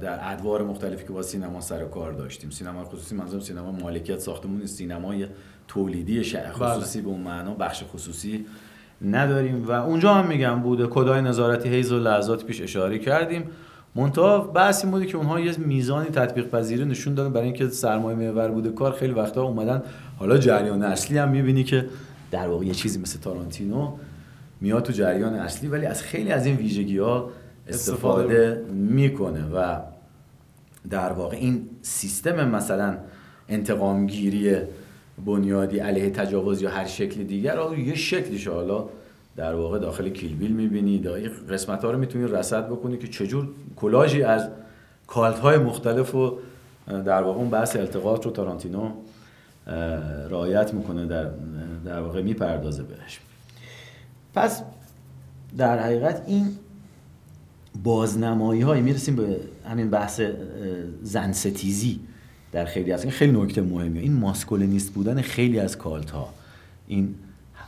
در 0.01 0.33
ادوار 0.33 0.62
مختلفی 0.62 1.07
که 1.07 1.12
با 1.12 1.23
سینما 1.23 1.61
سر 1.61 1.85
و 1.85 1.88
کار 1.88 2.12
داشتیم. 2.12 2.51
سینما 2.51 2.85
خصوصی 2.85 3.14
منظورم 3.14 3.42
سینما 3.42 3.73
مالکیت 3.73 4.18
ساختمون 4.18 4.66
سینمای 4.66 5.27
تولیدی 5.68 6.25
شهر 6.25 6.53
بله. 6.59 6.68
خصوصی 6.68 7.01
به 7.01 7.09
اون 7.09 7.21
معنا 7.21 7.55
بخش 7.55 7.85
خصوصی 7.92 8.47
نداریم. 9.03 9.68
و 9.68 9.71
اونجا 9.71 10.14
هم 10.14 10.27
میگم 10.27 10.61
بوده 10.61 10.87
کدای 10.87 11.23
نظارتی 11.23 11.68
حیز 11.68 11.92
و 11.92 11.99
لحظات 11.99 12.45
پیش 12.45 12.61
اشاره 12.61 12.99
کردیم. 12.99 13.45
منتها 13.95 14.38
بحث 14.38 14.85
این 14.85 14.90
بوده 14.90 15.07
که 15.07 15.16
اونها 15.16 15.40
یه 15.40 15.59
میزانی 15.59 16.09
تطبیق 16.09 16.51
پذیری 16.51 16.85
نشون 16.85 17.14
دادن. 17.14 17.33
برای 17.33 17.47
اینکه 17.47 17.68
سرمایه 17.68 18.16
محور 18.16 18.49
بوده 18.49 18.71
کار 18.71 18.92
خیلی 18.92 19.12
وقتا 19.12 19.42
اومدن. 19.42 19.83
حالا 20.18 20.38
جریان 20.38 20.83
اصلی 20.83 21.18
هم 21.18 21.29
می‌بینی 21.29 21.64
که 21.64 21.87
در 22.31 22.49
واقع 22.49 22.64
یه 22.64 22.75
چیزی 22.75 22.99
مثل 22.99 23.18
تارانتینو 23.18 23.92
میاد 24.61 24.83
تو 24.83 24.92
جریان 24.92 25.35
اصلی. 25.35 25.68
ولی 25.68 25.87
از 25.87 26.03
خیلی 26.03 26.33
از 26.33 26.47
این 26.47 26.57
ویژگی 26.57 26.99
ها 26.99 27.31
استفاده 27.68 28.64
می‌کنه 28.70 29.44
و 29.55 29.81
در 30.90 31.12
واقع 31.12 31.37
این 31.37 31.68
سیستم 31.83 32.48
مثلا 32.48 32.98
انتقامگیری 33.48 34.57
بنیادی 35.27 35.79
علیه 35.79 36.11
تجاوز 36.11 36.62
یا 36.62 36.70
هر 36.70 36.87
شکل 36.87 37.22
دیگر 37.22 37.57
رو 37.57 37.79
یه 37.79 37.94
شکلیش 37.94 38.48
حالا 38.48 38.88
در 39.37 39.55
واقع 39.55 39.79
داخل 39.79 40.09
کیلبیل 40.09 40.53
می‌بینی. 40.53 40.98
دایی 40.98 41.29
قسمت 41.29 41.85
ها 41.85 41.90
رو 41.90 41.98
می‌تونی 41.98 42.25
رصد 42.25 42.66
بکنی 42.66 42.98
که 42.98 43.09
چجور 43.09 43.48
کلاژی 43.77 44.22
از 44.22 44.48
کالت 45.07 45.38
های 45.38 45.59
مختلف 45.59 46.14
و 46.14 46.38
در 46.87 47.22
واقع 47.22 47.38
اون 47.38 47.51
بحث 47.51 47.77
التقاط 47.77 48.25
رو 48.25 48.31
تارانتینو 48.31 48.90
اه، 49.66 49.75
رعایت 50.29 50.75
می‌کنه 50.75 51.07
در 51.07 51.31
در 51.85 52.01
واقع 52.01 52.22
می‌پردازه 52.22 52.83
بهش. 52.83 53.20
پس 54.35 54.62
در 55.59 55.79
حقیقت 55.79 56.22
این 56.27 56.48
بازنمایی 57.82 58.61
های 58.61 58.80
می‌رسیم 58.80 59.16
به 59.16 59.37
همین 59.64 59.90
بحث 59.90 60.20
زن 61.02 61.32
ستیزی 61.32 62.00
در 62.52 62.64
خیلی 62.64 62.92
از 62.92 63.02
این 63.02 63.12
خیلی 63.12 63.40
نکته 63.40 63.62
مهمیه. 63.62 64.02
این 64.02 64.12
ماسکولینیست 64.12 64.92
بودن 64.92 65.20
خیلی 65.20 65.58
از 65.58 65.78
کالت 65.78 66.11
ها 66.11 66.35
این 66.87 67.14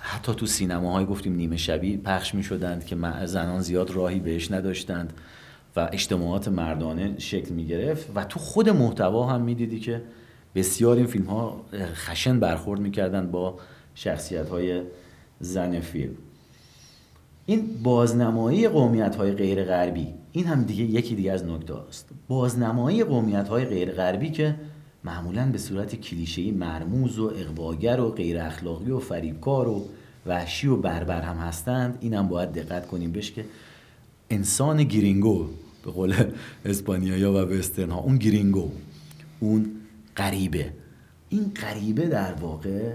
حتی 0.00 0.34
تو 0.34 0.46
سینماهای 0.46 1.04
گفتیم 1.04 1.34
نیمه 1.34 1.56
شبی 1.56 1.96
پخش 1.96 2.34
می 2.34 2.42
شدند 2.42 2.86
که 2.86 2.96
زنان 3.24 3.60
زیاد 3.60 3.90
راهی 3.90 4.20
بهش 4.20 4.50
نداشتند 4.50 5.12
و 5.76 5.88
اجتماعات 5.92 6.48
مردانه 6.48 7.14
شکل 7.18 7.54
می 7.54 7.66
گرفت 7.66 8.10
و 8.14 8.24
تو 8.24 8.38
خود 8.38 8.68
محتوا 8.68 9.26
هم 9.26 9.40
می 9.40 9.54
دیدی 9.54 9.80
که 9.80 10.02
بسیار 10.54 10.96
این 10.96 11.06
فیلم 11.06 11.24
ها 11.24 11.64
خشن 11.94 12.40
برخورد 12.40 12.80
می 12.80 12.90
با 13.32 13.58
شخصیت 13.94 14.48
های 14.48 14.82
زن 15.40 15.80
فیلم. 15.80 16.14
این 17.46 17.82
بازنمایی 17.82 18.68
قومیت 18.68 19.16
های 19.16 19.32
غیر 19.32 19.64
غربی 19.64 20.06
این 20.32 20.46
هم 20.46 20.62
دیگه 20.62 20.84
یکی 20.84 21.14
دیگه 21.14 21.32
از 21.32 21.44
نکته 21.44 21.74
است 21.88 22.08
بازنمایی 22.28 23.04
قومیت 23.04 23.48
های 23.48 23.64
غیر 23.64 23.90
غربی 23.90 24.30
که 24.30 24.54
معمولا 25.04 25.50
به 25.52 25.58
صورت 25.58 25.94
کلیشه‌ای 25.94 26.50
مرموز 26.50 27.18
و 27.18 27.32
اقواگر 27.36 28.00
و 28.00 28.10
غیر 28.10 28.40
اخلاقی 28.40 28.90
و 28.90 28.98
فریبکار 28.98 29.68
و 29.68 29.84
وحشی 30.26 30.68
و 30.68 30.76
بربر 30.76 31.22
هم 31.22 31.36
هستند 31.36 31.98
این 32.00 32.14
هم 32.14 32.28
باید 32.28 32.52
دقت 32.52 32.86
کنیم 32.86 33.12
بهش 33.12 33.32
که 33.32 33.44
انسان 34.30 34.84
گرینگو 34.84 35.46
به 35.84 35.90
قول 35.90 36.14
اسپانیایی 36.64 37.24
و 37.24 37.44
وسترن 37.44 37.90
ها 37.90 38.00
اون 38.00 38.16
گرینگو 38.16 38.70
اون 39.40 39.70
غریبه. 40.16 40.72
این 41.28 41.52
غریبه 41.62 42.08
در 42.08 42.32
واقع 42.32 42.92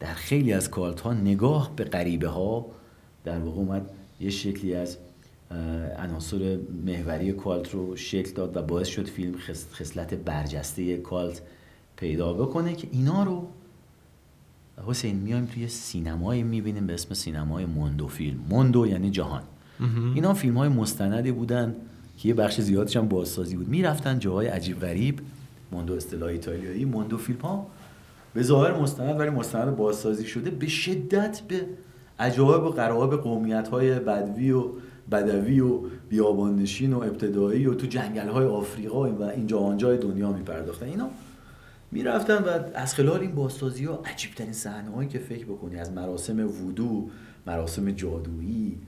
در 0.00 0.14
خیلی 0.14 0.52
از 0.52 0.70
کالت 0.70 1.00
ها 1.00 1.14
نگاه 1.14 1.70
به 1.76 1.84
غریبه 1.84 2.28
ها 2.28 2.66
در 3.24 3.38
واقع 3.38 3.58
اومد 3.58 3.90
یه 4.20 4.30
شکلی 4.30 4.74
از 4.74 4.96
عناصر 5.98 6.58
محوری 6.86 7.32
کالت 7.32 7.70
رو 7.70 7.96
شکل 7.96 8.32
داد 8.32 8.56
و 8.56 8.62
باعث 8.62 8.88
شد 8.88 9.06
فیلم 9.06 9.34
خصلت 9.72 10.14
برجسته 10.14 10.96
کالت 10.96 11.42
پیدا 11.96 12.32
بکنه 12.32 12.74
که 12.74 12.88
اینا 12.92 13.24
رو 13.24 13.48
حسین 14.86 15.16
میایم 15.16 15.46
توی 15.46 15.68
سینمایی 15.68 16.42
می‌بینیم 16.42 16.86
به 16.86 16.94
اسم 16.94 17.14
سینمای 17.14 17.66
موندو 17.66 18.08
فیلم. 18.08 18.40
موندو 18.48 18.86
یعنی 18.86 19.10
جهان. 19.10 19.42
اینا 20.14 20.34
فیلم 20.34 20.56
های 20.56 20.68
مستندی 20.68 21.32
بودن 21.32 21.74
که 22.18 22.28
یه 22.28 22.34
بخش 22.34 22.60
زیادش 22.60 22.96
هم 22.96 23.08
بازسازی 23.08 23.56
بود. 23.56 23.68
می‌رفتن 23.68 24.18
جاهای 24.18 24.46
عجیب 24.46 24.80
غریب 24.80 25.20
موندو 25.72 25.94
اصطلاح 25.94 26.28
ایتالیایی 26.28 26.84
موندو 26.84 27.18
فیلم 27.18 27.40
ها 27.40 27.66
به 28.34 28.42
ظاهر 28.42 28.80
مستند 28.80 29.20
ولی 29.20 29.30
مستند 29.30 29.76
بازسازی 29.76 30.26
شده 30.26 30.50
به 30.50 30.68
شدت 30.68 31.40
به 31.48 31.66
عجایب 32.20 32.62
و 32.62 32.68
قرائب 32.68 33.10
قومیت 33.10 33.68
های 33.68 33.98
بدوی 33.98 34.50
و 34.50 34.64
بدوی 35.10 35.60
و 35.60 35.80
بیابانشین 36.08 36.92
و 36.92 36.98
ابتدایی 36.98 37.66
و 37.66 37.74
تو 37.74 37.86
جنگل 37.86 38.28
های 38.28 38.46
آفریقا 38.46 39.10
و 39.10 39.22
اینجا 39.22 39.58
آنجای 39.58 39.98
دنیا 39.98 40.32
میپرداختن. 40.32 40.86
اینا 40.86 41.10
می‌رفتن 41.92 42.34
و 42.34 42.48
از 42.74 42.94
خلال 42.94 43.20
این 43.20 43.34
بازسازی 43.34 43.84
ها 43.84 44.02
عجیب 44.04 44.30
ترین 44.34 44.54
هایی 44.94 45.08
که 45.08 45.18
فکر 45.18 45.44
بکنی 45.44 45.76
از 45.76 45.92
مراسم 45.92 46.40
وودو 46.40 47.08
مراسم 47.46 47.90
جادویی 47.90 48.78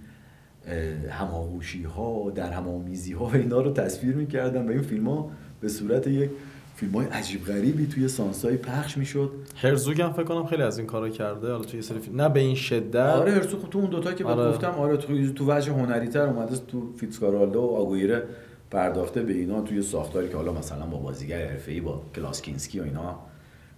هماغوشی 1.11 1.83
ها 1.83 2.31
درهم‌آمیزی 2.31 3.13
ها 3.13 3.25
و 3.25 3.35
اینا 3.35 3.61
رو 3.61 3.73
تصویر 3.73 4.17
می‌کردن 4.17 4.69
و 4.69 4.71
این 4.71 4.83
فیلم 4.83 5.09
ها 5.09 5.31
به 5.61 5.69
صورت 5.69 6.07
یک 6.07 6.31
فیلم 6.75 6.93
های 6.93 7.07
عجیب 7.07 7.45
غریبی 7.45 7.87
توی 7.87 8.09
سانسای 8.09 8.57
پخش 8.57 8.99
می‌شد. 8.99 9.31
هرزوگ 9.57 10.01
هم 10.01 10.13
فکر 10.13 10.25
کنم 10.25 10.47
خیلی 10.47 10.63
از 10.63 10.79
این 10.79 10.87
کارا 10.87 11.09
کرده. 11.09 11.53
حالا 11.53 11.65
توی 11.65 11.83
سری 11.83 11.99
فیلم 11.99 12.21
نه 12.21 12.29
به 12.29 12.41
این 12.41 12.55
شدت. 12.55 12.97
آره 12.97 13.33
هرزوگ 13.33 13.69
تو 13.71 13.79
اون 13.79 13.91
دوتا 13.91 14.13
که 14.13 14.25
آره. 14.25 14.51
گفتم 14.53 14.71
آره 14.71 14.97
تو 14.97 15.33
تو 15.33 15.53
وجه 15.53 15.73
هنری 15.73 16.09
تر 16.09 16.27
اومده 16.27 16.57
تو 16.57 16.93
فیتسکارالدو 16.97 17.61
و 17.61 17.77
آگویره 17.77 18.23
پرداخته 18.71 19.23
به 19.23 19.33
اینا 19.33 19.61
توی 19.61 19.83
ساختاری 19.83 20.29
که 20.29 20.37
حالا 20.37 20.53
مثلا 20.53 20.87
با 20.87 20.99
بازیگر 20.99 21.47
حرفه‌ای 21.47 21.81
با 21.81 22.03
کلاوس 22.17 22.41
کینسکی 22.41 22.81
و 22.81 22.83
اینا 22.83 23.19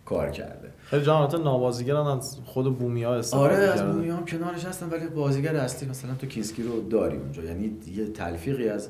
کار 0.05 0.31
کرده. 0.31 0.69
خیلی 0.85 1.05
جان 1.05 1.43
نوازیگران 1.43 2.19
از 2.19 2.39
خود 2.45 2.79
بومیا 2.79 3.15
استفاده 3.15 3.55
آره 3.55 3.65
از 3.65 3.83
بومیا 3.83 4.17
هم 4.17 4.25
کنارش 4.25 4.65
هستن 4.65 4.89
ولی 4.89 5.07
بازیگر 5.07 5.57
اصلی 5.57 5.89
مثلا 5.89 6.15
تو 6.15 6.27
کینسکی 6.27 6.63
رو 6.63 6.89
داری 6.89 7.17
اونجا. 7.17 7.43
یعنی 7.43 7.73
یه 7.97 8.07
تلفیقی 8.07 8.69
از 8.69 8.89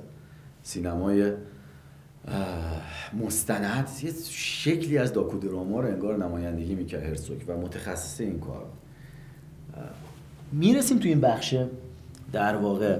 سینمای 0.62 1.32
مستند. 3.24 3.88
یه 4.02 4.12
شکلی 4.30 4.98
از 4.98 5.12
داکو 5.12 5.38
دراما 5.38 5.80
رو 5.80 5.88
انگار 5.88 6.16
نمایندگی 6.16 6.74
می‌کرد 6.74 7.02
هرسوک 7.02 7.44
و 7.48 7.56
متخصص 7.56 8.20
این 8.20 8.40
کار. 8.40 8.66
می‌رسیم 10.52 10.98
تو 10.98 11.08
این 11.08 11.20
بخش 11.20 11.56
در 12.32 12.56
واقع 12.56 12.98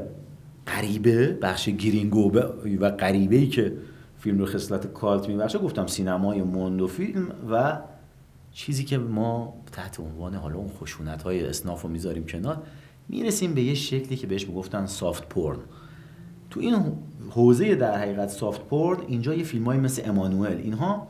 غریبه 0.67 1.33
بخش 1.33 1.69
گرینگو 1.69 2.33
و 2.81 2.91
غریبه 2.91 3.37
ای 3.37 3.47
که 3.47 3.73
فیلم 4.19 4.39
رو 4.39 4.47
خصلت 4.47 4.93
cult 4.93 5.29
میبخشه. 5.29 5.59
گفتم 5.59 5.87
سینمای 5.87 6.43
mondo 6.43 6.87
film 6.87 7.29
و 7.51 7.79
چیزی 8.53 8.85
که 8.85 8.99
ما 8.99 9.55
تحت 9.73 10.01
عنوان 10.01 10.35
حالا 10.35 10.57
اون 10.57 10.69
خشونت 10.69 11.23
های 11.23 11.47
snuff 11.47 11.83
رو 11.83 11.89
می‌ذاریم 11.89 12.27
کنار 12.27 12.63
می‌رسیم 13.09 13.55
به 13.55 13.63
یه 13.63 13.75
شکلی 13.75 14.17
که 14.17 14.27
بهش 14.27 14.49
می‌گفتن 14.49 14.87
soft 14.87 15.29
porn 15.29 15.59
تو 16.55 16.61
این 16.61 16.83
حوزه 17.31 17.75
در 17.75 17.99
حقیقت 17.99 18.29
soft 18.29 18.65
porn 18.65 19.01
اینجا 19.09 19.35
یه 19.35 19.45
فیلم 19.45 19.65
های 19.65 19.79
مثل 19.79 20.03
امانوئل 20.09 20.57
اینها 20.57 21.09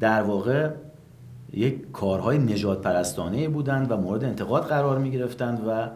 در 0.00 0.22
واقع 0.22 0.70
یک 1.52 1.92
کارهای 1.92 2.38
نژادپرستانه 2.38 3.48
بودند 3.48 3.90
و 3.90 3.96
مورد 3.96 4.24
انتقاد 4.24 4.64
قرار 4.64 4.98
می 4.98 5.10
گرفتند 5.10 5.68
و 5.68 5.90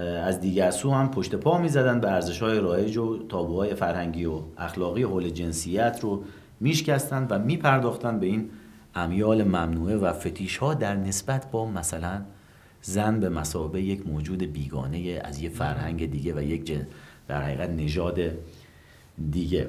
از 0.00 0.40
دیگر 0.40 0.70
سو 0.70 0.90
هم 0.90 1.10
پشت 1.10 1.34
پا 1.34 1.58
می 1.58 1.68
زدند 1.68 2.00
به 2.00 2.10
ارزش 2.10 2.42
های 2.42 2.58
رایج 2.58 2.96
و 2.96 3.26
تابوهای 3.28 3.74
فرهنگی 3.74 4.24
و 4.24 4.40
اخلاقی 4.58 5.02
حول 5.02 5.30
جنسیت 5.30 5.98
رو 6.02 6.24
میشکستند 6.60 7.32
و 7.32 7.38
می 7.38 7.56
پرداختند 7.56 8.20
به 8.20 8.26
این 8.26 8.50
امیال 8.94 9.44
ممنوعه 9.44 9.96
و 9.96 10.12
فتیش 10.12 10.56
ها 10.56 10.74
در 10.74 10.96
نسبت 10.96 11.50
با 11.50 11.66
مثلا 11.66 12.22
زن 12.82 13.20
به 13.20 13.28
مسابه 13.28 13.82
یک 13.82 14.06
موجود 14.06 14.42
بیگانه 14.42 15.20
از 15.24 15.42
یک 15.42 15.52
فرهنگ 15.52 16.10
دیگه 16.10 16.34
و 16.34 16.42
یک 16.42 16.64
جن 16.64 16.86
در 17.28 17.42
حقیقت 17.42 17.70
نژاد 17.70 18.20
دیگه. 19.30 19.68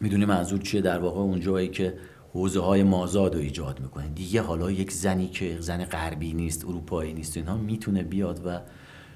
می‌دونی 0.00 0.24
منظور 0.24 0.60
چیه؟ 0.60 0.80
در 0.80 0.98
واقع 0.98 1.20
اونجایی 1.20 1.68
که 1.68 1.94
حوزه 2.32 2.60
های 2.60 2.82
مازاد 2.82 3.34
رو 3.34 3.40
ایجاد 3.40 3.80
می‌کنه. 3.80 4.08
دیگه 4.08 4.42
حالا 4.42 4.70
یک 4.70 4.92
زنی 4.92 5.28
که 5.28 5.56
زن 5.60 5.84
غربی 5.84 6.32
نیست 6.32 6.64
اروپایی 6.64 7.12
نیست 7.12 7.36
اینها 7.36 7.56
می‌تونه 7.56 8.02
بیاد 8.02 8.46
و 8.46 8.60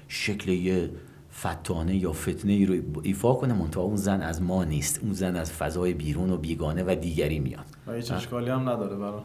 شکل 0.07 0.51
یه 0.51 0.89
فتانه 1.33 1.95
یا 1.95 2.13
فتنه 2.13 2.53
ای 2.53 2.65
رو 2.65 2.75
ایفا 3.03 3.33
کنه 3.33 3.53
منتها 3.53 3.81
اون 3.81 3.95
زن 3.95 4.21
از 4.21 4.41
ما 4.41 4.63
نیست. 4.63 4.99
اون 5.03 5.13
زن 5.13 5.35
از 5.35 5.51
فضای 5.51 5.93
بیرون 5.93 6.29
و 6.29 6.37
بیگانه 6.37 6.83
و 6.83 6.95
دیگری 6.95 7.39
میاد. 7.39 7.65
و 7.87 7.93
هیچ 7.93 8.11
اشکالی 8.11 8.49
هم 8.49 8.69
نداره 8.69 8.95
برای 8.95 9.21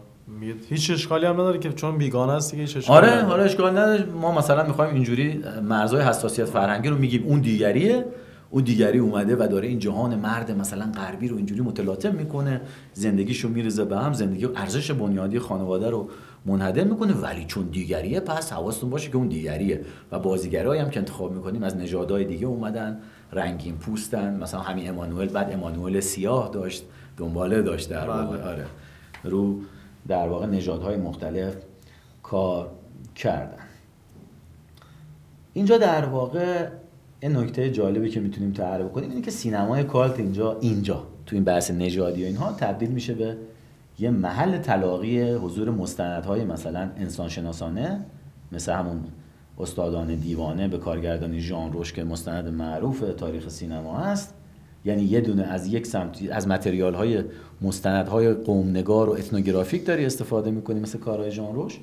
هیچ 0.69 0.91
اشکالی 0.91 1.27
هم 1.27 1.35
نداره 1.35 1.59
که 1.59 1.73
چون 1.73 1.99
بیگانه 1.99 2.33
است 2.33 2.51
دیگه 2.51 2.63
هیچ 2.63 2.77
اشکالی 2.77 3.07
آره 3.09 3.23
حالا 3.23 3.43
اشکال 3.43 3.71
نداره. 3.71 4.05
ما 4.05 4.33
مثلا 4.33 4.67
می‌خوایم 4.67 4.95
اینجوری 4.95 5.45
مرزهای 5.63 6.03
حساسیت 6.03 6.45
فرهنگی 6.45 6.89
رو 6.89 6.99
میگیم 6.99 7.23
اون 7.27 7.41
دیگریه. 7.41 8.05
اون 8.51 8.65
دیگری 8.65 8.99
اومده 8.99 9.37
و 9.37 9.49
داره 9.51 9.69
این 9.69 9.79
جهان 9.79 10.15
مرد 10.15 10.51
مثلا 10.51 10.93
غربی 10.95 11.29
رو 11.29 11.37
اینجوری 11.37 11.61
متلاطم 11.61 12.15
می‌کنه 12.15 12.61
زندگیشو 12.93 13.49
میرزه 13.49 13.85
به 13.85 13.99
هم 13.99 14.13
زندگی 14.13 14.47
ارزش 14.57 14.91
بنیادی 14.91 15.39
خانواده 15.39 15.91
رو 15.91 16.09
منهدم 16.47 16.87
می‌کنه. 16.87 17.13
ولی 17.13 17.45
چون 17.45 17.65
دیگریه 17.65 18.21
پس 18.21 18.53
حواستون 18.53 18.91
باشه 18.91 19.11
که 19.11 19.17
اون 19.17 19.29
دیگریه. 19.29 19.81
و 20.13 20.19
بازیگرایی 20.19 20.81
هم 20.81 20.91
که 20.91 21.01
انتخاب 21.01 21.33
می‌کنیم 21.33 21.63
از 21.63 21.77
نژادهای 21.77 22.25
دیگه 22.25 22.47
اومدن 22.47 22.99
رنگین 23.33 23.77
پوستن. 23.77 24.37
مثلا 24.37 24.61
همین 24.61 24.89
امانوئل 24.89 25.29
بعد 25.29 25.53
امانوئل 25.53 26.01
سیاه 26.01 26.51
داشت 26.55 26.85
دنباله 27.17 27.63
داشت 27.63 27.91
در 27.91 28.09
واقع. 28.09 28.37
بله. 28.37 28.51
آره. 28.51 28.65
رو 29.25 29.61
در 30.09 30.29
واقع 30.29 30.47
نژادهای 30.47 30.97
مختلف 30.97 31.57
کار 32.23 32.71
کردن. 33.15 33.63
اینجا 35.53 35.79
در 35.79 36.05
واقع 36.05 36.69
این 37.21 37.37
نکته 37.37 37.71
جالبی 37.71 38.11
که 38.11 38.21
می‌تونیم 38.21 38.53
تعریف 38.53 38.93
کنیم 38.93 39.11
اینه 39.11 39.23
که 39.23 39.31
سینمای 39.31 39.85
کالت 39.85 40.19
اینجا 40.19 40.59
اینجا 40.61 41.07
تو 41.27 41.37
این 41.37 41.45
بحث 41.45 41.71
نژادی 41.71 42.23
و 42.23 42.27
اینها 42.27 42.53
تبدیل 42.53 42.91
میشه 42.91 43.15
به 43.15 43.37
یه 43.99 44.11
محل 44.11 44.59
تلاقی 44.59 45.33
حضور 45.33 45.71
مستندهای 45.71 46.45
مثلا 46.45 46.91
انسانشناسانه 46.97 48.05
مثل 48.53 48.73
همون 48.73 49.05
استادان 49.59 50.15
دیوانه 50.15 50.69
به 50.69 50.79
کارگردانی 50.79 51.41
ژان 51.41 51.73
روش 51.73 51.93
که 51.93 52.05
مستند 52.05 52.49
معروف 52.49 53.05
تاریخ 53.17 53.49
سینما 53.49 53.99
هست. 53.99 54.35
یعنی 54.85 55.03
یه 55.03 55.21
دونه 55.21 55.43
از 55.43 55.67
یک 55.67 55.87
سمت 55.87 56.19
از 56.31 56.49
متریال 56.49 56.95
های 56.95 57.23
مستند 57.61 58.09
های 58.09 58.33
قومنگار 58.33 59.09
و 59.09 59.13
اتنوگرافیک 59.13 59.87
داری 59.87 60.07
استفاده 60.07 60.51
می‌کنی 60.51 60.81
مثل 60.81 60.99
کارهای 60.99 61.31
ژان 61.31 61.55
روش. 61.55 61.79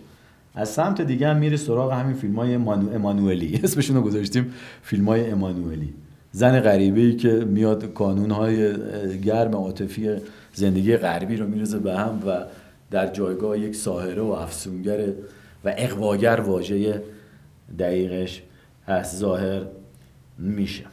از 0.55 0.69
سمت 0.69 1.01
دیگه 1.01 1.27
هم 1.27 1.37
میری 1.37 1.57
سراغ 1.57 1.93
همین 1.93 2.15
فیلم 2.15 2.35
های 2.35 2.53
امانوئلی. 2.53 3.59
اسمشون 3.63 3.95
رو 3.95 4.01
گذاشتیم 4.01 4.53
فیلم 4.81 5.05
های 5.05 5.31
امانوئلی. 5.31 5.93
زن 6.31 6.59
غریبه 6.59 7.01
ای 7.01 7.15
که 7.15 7.29
میاد 7.29 7.93
کانون 7.93 8.31
های 8.31 8.73
گرم 9.21 9.55
عاطفی 9.55 10.15
زندگی 10.53 10.97
غربی 10.97 11.35
رو 11.35 11.47
میرزه 11.47 11.79
به 11.79 11.97
هم 11.97 12.23
و 12.27 12.45
در 12.91 13.07
جایگاه 13.07 13.59
یک 13.59 13.75
ساهره 13.75 14.21
و 14.21 14.31
افسونگر 14.31 14.99
و 15.65 15.73
اقواگر 15.77 16.39
واژه 16.39 17.03
دقیقش 17.79 18.41
هست 18.87 19.15
ظاهر 19.15 19.61
میشه. 20.37 20.83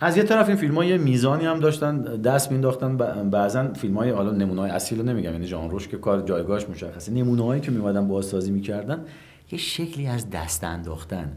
از 0.00 0.16
یه 0.16 0.22
طرف 0.22 0.48
این 0.48 0.56
فیلم 0.56 0.74
ها 0.74 0.84
یه 0.84 0.96
میزانی 0.98 1.44
هم 1.44 1.60
داشتن 1.60 2.02
دست 2.02 2.52
مینداختن 2.52 2.96
بعضا 3.30 3.72
فیلم 3.72 3.94
های 3.94 4.10
حالا 4.10 4.30
نمونه 4.30 4.60
های 4.60 4.70
اصیل 4.70 4.98
رو 4.98 5.04
نمیگم 5.04 5.32
یعنی 5.32 5.46
جان 5.46 5.70
روش 5.70 5.88
که 5.88 5.96
کار 5.96 6.22
جایگاهش 6.22 6.68
مشخصه. 6.68 7.12
نمونه 7.12 7.44
هایی 7.44 7.60
که 7.60 7.70
میمدن 7.70 8.08
بازسازی 8.08 8.50
می‌کردن 8.50 9.04
یه 9.52 9.58
شکلی 9.58 10.06
از 10.06 10.30
دست 10.30 10.64
انداختن. 10.64 11.32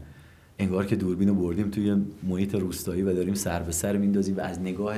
انگار 0.58 0.86
که 0.86 0.96
دوربین 0.96 1.28
رو 1.28 1.34
بردیم 1.34 1.70
توی 1.70 1.96
محیط 2.22 2.54
روستایی 2.54 3.02
و 3.02 3.12
داریم 3.12 3.34
سر 3.34 3.62
به 3.62 3.72
سر 3.72 3.96
میندازیم 3.96 4.36
و 4.36 4.40
از 4.40 4.60
نگاه 4.60 4.96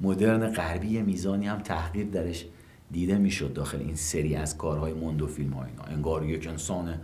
مدرن 0.00 0.52
غربی 0.52 1.02
میزانی 1.02 1.46
هم 1.46 1.58
تحقیر 1.58 2.06
درش 2.06 2.46
دیده 2.90 3.18
می‌شد 3.18 3.52
داخل 3.52 3.78
این 3.78 3.94
سری 3.94 4.36
از 4.36 4.58
کارهای 4.58 4.92
موند 4.92 5.22
و 5.22 5.26
فیلم 5.26 5.52
اینا. 5.52 5.82
انگار 5.96 6.24
یک 6.24 6.46
انسان 6.46 6.94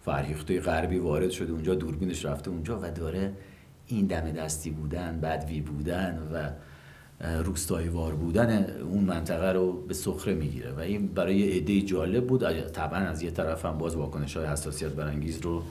فرهیخته 0.00 0.60
غربی 0.60 0.98
وارد 0.98 1.30
شده 1.30 1.52
اونجا 1.52 1.74
دوربینش 1.74 2.24
رفته 2.24 2.50
اونجا 2.50 2.80
و 2.82 2.90
داره 2.90 3.32
این 3.94 4.06
دم 4.06 4.32
دستی 4.32 4.70
بودن 4.70 5.20
بدوی 5.20 5.60
بودن 5.60 6.18
و 6.32 6.50
روستایی 7.42 7.88
وار 7.88 8.14
بودن 8.14 8.64
اون 8.64 9.04
منطقه 9.04 9.52
رو 9.52 9.72
به 9.86 9.94
سخره 9.94 10.34
می‌گیره 10.34 10.72
و 10.72 10.80
این 10.80 11.06
برای 11.06 11.58
عده 11.58 11.80
جالب 11.80 12.26
بود. 12.26 12.62
طبعا 12.62 12.98
از 12.98 13.22
یه 13.22 13.30
طرف 13.30 13.64
هم 13.64 13.78
باز 13.78 13.96
واکنش 13.96 14.36
های 14.36 14.46
حساسیت 14.46 14.88
برانگیز 14.88 15.40
رو 15.40 15.62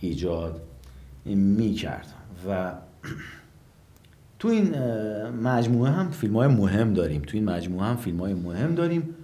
ایجاد 0.00 0.62
می‌کرد 1.24 2.06
و 2.48 2.72
تو 4.38 4.48
این 4.48 4.78
مجموعه 5.28 5.90
هم 5.90 6.10
فیلم 6.10 6.36
های 6.36 6.48
مهم 6.48 6.94
داریم. 6.94 7.22
تو 7.22 7.36
این 7.36 7.44
مجموعه 7.44 7.86
هم 7.86 7.96
فیلم 7.96 8.20
های 8.20 8.34
مهم 8.34 8.74
داریم. 8.74 9.14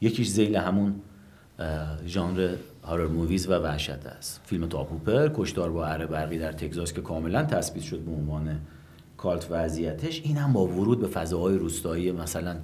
یکیش 0.00 0.28
ذیل 0.28 0.56
همون 0.56 0.94
ژانر 2.06 2.54
horror 2.84 3.06
movies 3.06 3.48
و 3.48 3.52
وحشت 3.52 4.06
است. 4.06 4.40
فیلم 4.44 4.66
توبی 4.66 4.98
هوپر 4.98 5.30
کشتار 5.34 5.70
با 5.70 5.86
اره 5.86 6.06
برقی 6.06 6.38
در 6.38 6.52
تگزاس 6.52 6.92
که 6.92 7.00
کاملا 7.00 7.42
تثبیت 7.42 7.84
شد 7.84 7.98
به 7.98 8.10
عنوان 8.10 8.60
cult 9.16 9.46
وضعیتش 9.50 10.20
این 10.24 10.36
هم 10.36 10.52
با 10.52 10.66
ورود 10.66 11.00
به 11.00 11.06
فضاهای 11.06 11.58
روستایی 11.58 12.12
مثلا 12.12 12.56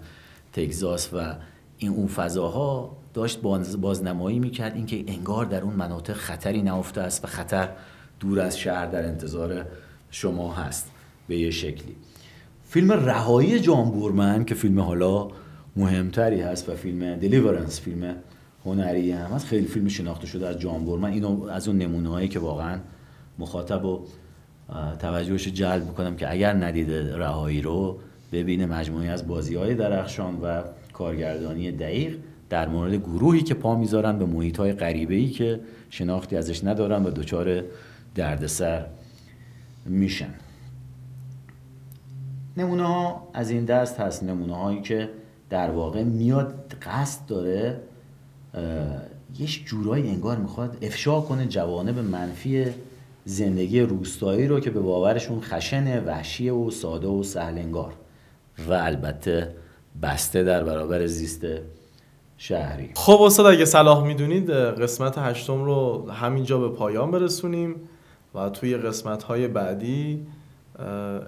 تگزاس 0.53 1.15
و 1.15 1.35
این 1.79 1.91
اون 1.91 2.07
فضاها 2.07 2.97
داشت 3.15 3.41
بازنمایی 3.81 4.39
می‌کرد. 4.39 4.75
اینکه 4.75 5.05
انگار 5.07 5.45
در 5.45 5.63
اون 5.63 5.75
مناطق 5.75 6.15
خطری 6.15 6.63
نهفته 6.63 7.01
است 7.01 7.25
و 7.25 7.27
خطر 7.27 7.69
دور 8.21 8.41
از 8.41 8.59
شهر 8.59 8.87
در 8.87 9.05
انتظار 9.05 9.67
شما 10.11 10.53
هست 10.53 10.91
به 11.29 11.37
یه 11.37 11.51
شکلی. 11.51 11.97
فیلم 12.69 12.93
رهایی 12.93 13.61
جان 13.61 13.91
بورمن 13.91 14.45
که 14.45 14.55
فیلم 14.55 14.81
حالا 14.81 15.29
مهمتری 15.77 16.41
هست 16.41 16.69
و 16.69 16.75
فیلم 16.75 17.17
دلیورنس 17.17 17.81
فیلم 17.81 18.15
هنری 18.67 19.13
هم. 19.13 19.31
هست 19.31 19.47
خیلی 19.47 19.67
فیلم 19.67 19.89
شناخته 19.89 20.27
شده 20.27 20.47
از 20.47 20.59
جان 20.59 20.85
بورمن 20.85 21.13
اینو 21.13 21.45
از 21.45 21.69
اون 21.69 21.79
نمونه 21.79 22.09
هایی 22.09 22.29
که 22.29 22.39
واقعا 22.39 22.79
مخاطب 23.39 23.85
و 23.85 24.07
توجهش 24.99 25.49
جلب 25.49 25.87
می‌کنم 25.87 26.17
که 26.17 26.33
اگر 26.33 26.53
ندیده 26.53 27.17
رهایی 27.17 27.63
رو 27.63 27.99
ببینه 28.33 28.67
مجموعی 28.67 29.09
از 29.09 29.29
بازی 29.29 29.55
های 29.55 29.75
درخشان 29.75 30.41
و 30.43 30.63
کارگردانی 30.93 31.73
دقیق 31.73 32.17
در 32.51 32.69
مورد 32.69 32.95
گروهی 32.95 33.43
که 33.43 33.55
پا 33.55 33.75
می‌ذارن 33.75 34.19
به 34.19 34.27
محیط 34.27 34.57
های 34.57 34.73
غریبه 34.73 35.15
ای 35.15 35.31
که 35.31 35.61
شناختی 35.91 36.37
ازش 36.37 36.65
ندارن 36.65 37.05
و 37.05 37.11
دچار 37.11 37.63
دردسر 38.15 38.87
میشن. 39.87 40.35
نمونه 42.57 42.83
ها 42.83 43.29
از 43.35 43.51
این 43.51 43.65
دست 43.65 44.01
هست. 44.01 44.23
نمونه 44.23 44.55
هایی 44.55 44.81
که 44.83 45.11
در 45.51 45.71
واقع 45.71 46.03
میاد 46.03 46.75
قصد 46.83 47.27
داره 47.27 47.81
یه 49.38 49.47
جورایی 49.64 50.09
انگار 50.09 50.37
می‌خواد 50.37 50.77
افشا 50.83 51.21
کنه 51.21 51.47
جوانب 51.47 51.99
منفی 51.99 52.66
زندگی 53.25 53.81
روستایی 53.81 54.47
رو 54.49 54.61
که 54.61 54.71
به 54.71 54.81
باورشون 54.81 55.40
خشن 55.40 56.05
وحشی 56.05 56.51
و 56.51 56.71
ساده 56.71 57.09
و 57.09 57.23
سهل 57.23 57.59
انگار 57.59 57.92
و 58.69 58.73
البته 58.73 59.55
بسته 60.03 60.45
در 60.45 60.64
برابر 60.64 61.07
زیست 61.07 61.47
شهری. 62.38 62.90
خب 62.95 63.23
استاد 63.23 63.47
اگه 63.47 63.64
صلاح 63.64 64.07
می‌دونید 64.07 64.51
قسمت 64.51 65.19
هشتم 65.19 65.64
رو 65.64 66.11
همینجا 66.11 66.59
به 66.59 66.69
پایان 66.69 67.11
برسونیم 67.11 67.75
و 68.35 68.49
توی 68.49 68.77
قسمت 68.77 69.23
های 69.23 69.49
بعدی 69.49 70.27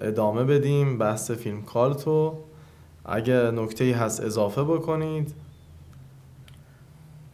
ادامه 0.00 0.44
بدیم 0.44 0.98
بحث 0.98 1.30
فیلم 1.30 1.62
کالتو. 1.62 2.34
اگه 3.04 3.50
نکته 3.50 3.84
هست 3.84 4.20
اضافه 4.20 4.64
بکنید. 4.64 5.34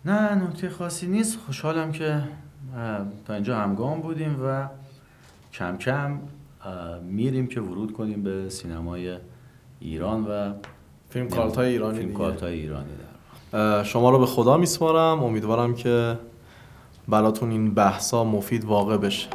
نه 0.07 0.35
نکته 0.35 0.71
خاصی 0.71 1.07
نیست. 1.07 1.39
خوشحالم 1.47 1.93
که 1.93 2.23
تا 3.27 3.35
اینجا 3.35 3.59
همگام 3.59 4.01
بودیم 4.01 4.37
و 4.45 4.67
کم 5.53 5.77
کم 5.77 6.19
میریم 7.03 7.47
که 7.47 7.61
ورود 7.61 7.93
کنیم 7.93 8.23
به 8.23 8.49
سینمای 8.49 9.17
ایران 9.81 10.25
و 10.25 10.53
فیلم 11.11 11.29
کارت 11.29 11.57
های 11.57 11.69
ایرانی 11.69 11.99
فیلم 11.99 12.13
کارت 12.13 12.43
های 12.43 12.61
ایرانی 12.61 12.91
در 13.53 13.83
شما 13.83 14.11
رو 14.11 14.19
به 14.19 14.27
خدا 14.27 14.57
میسپارم. 14.57 15.23
امیدوارم 15.23 15.75
که 15.75 16.19
براتون 17.09 17.51
این 17.51 17.75
بحثا 17.75 18.25
مفید 18.25 18.65
واقع 18.65 18.97
بشه. 18.97 19.29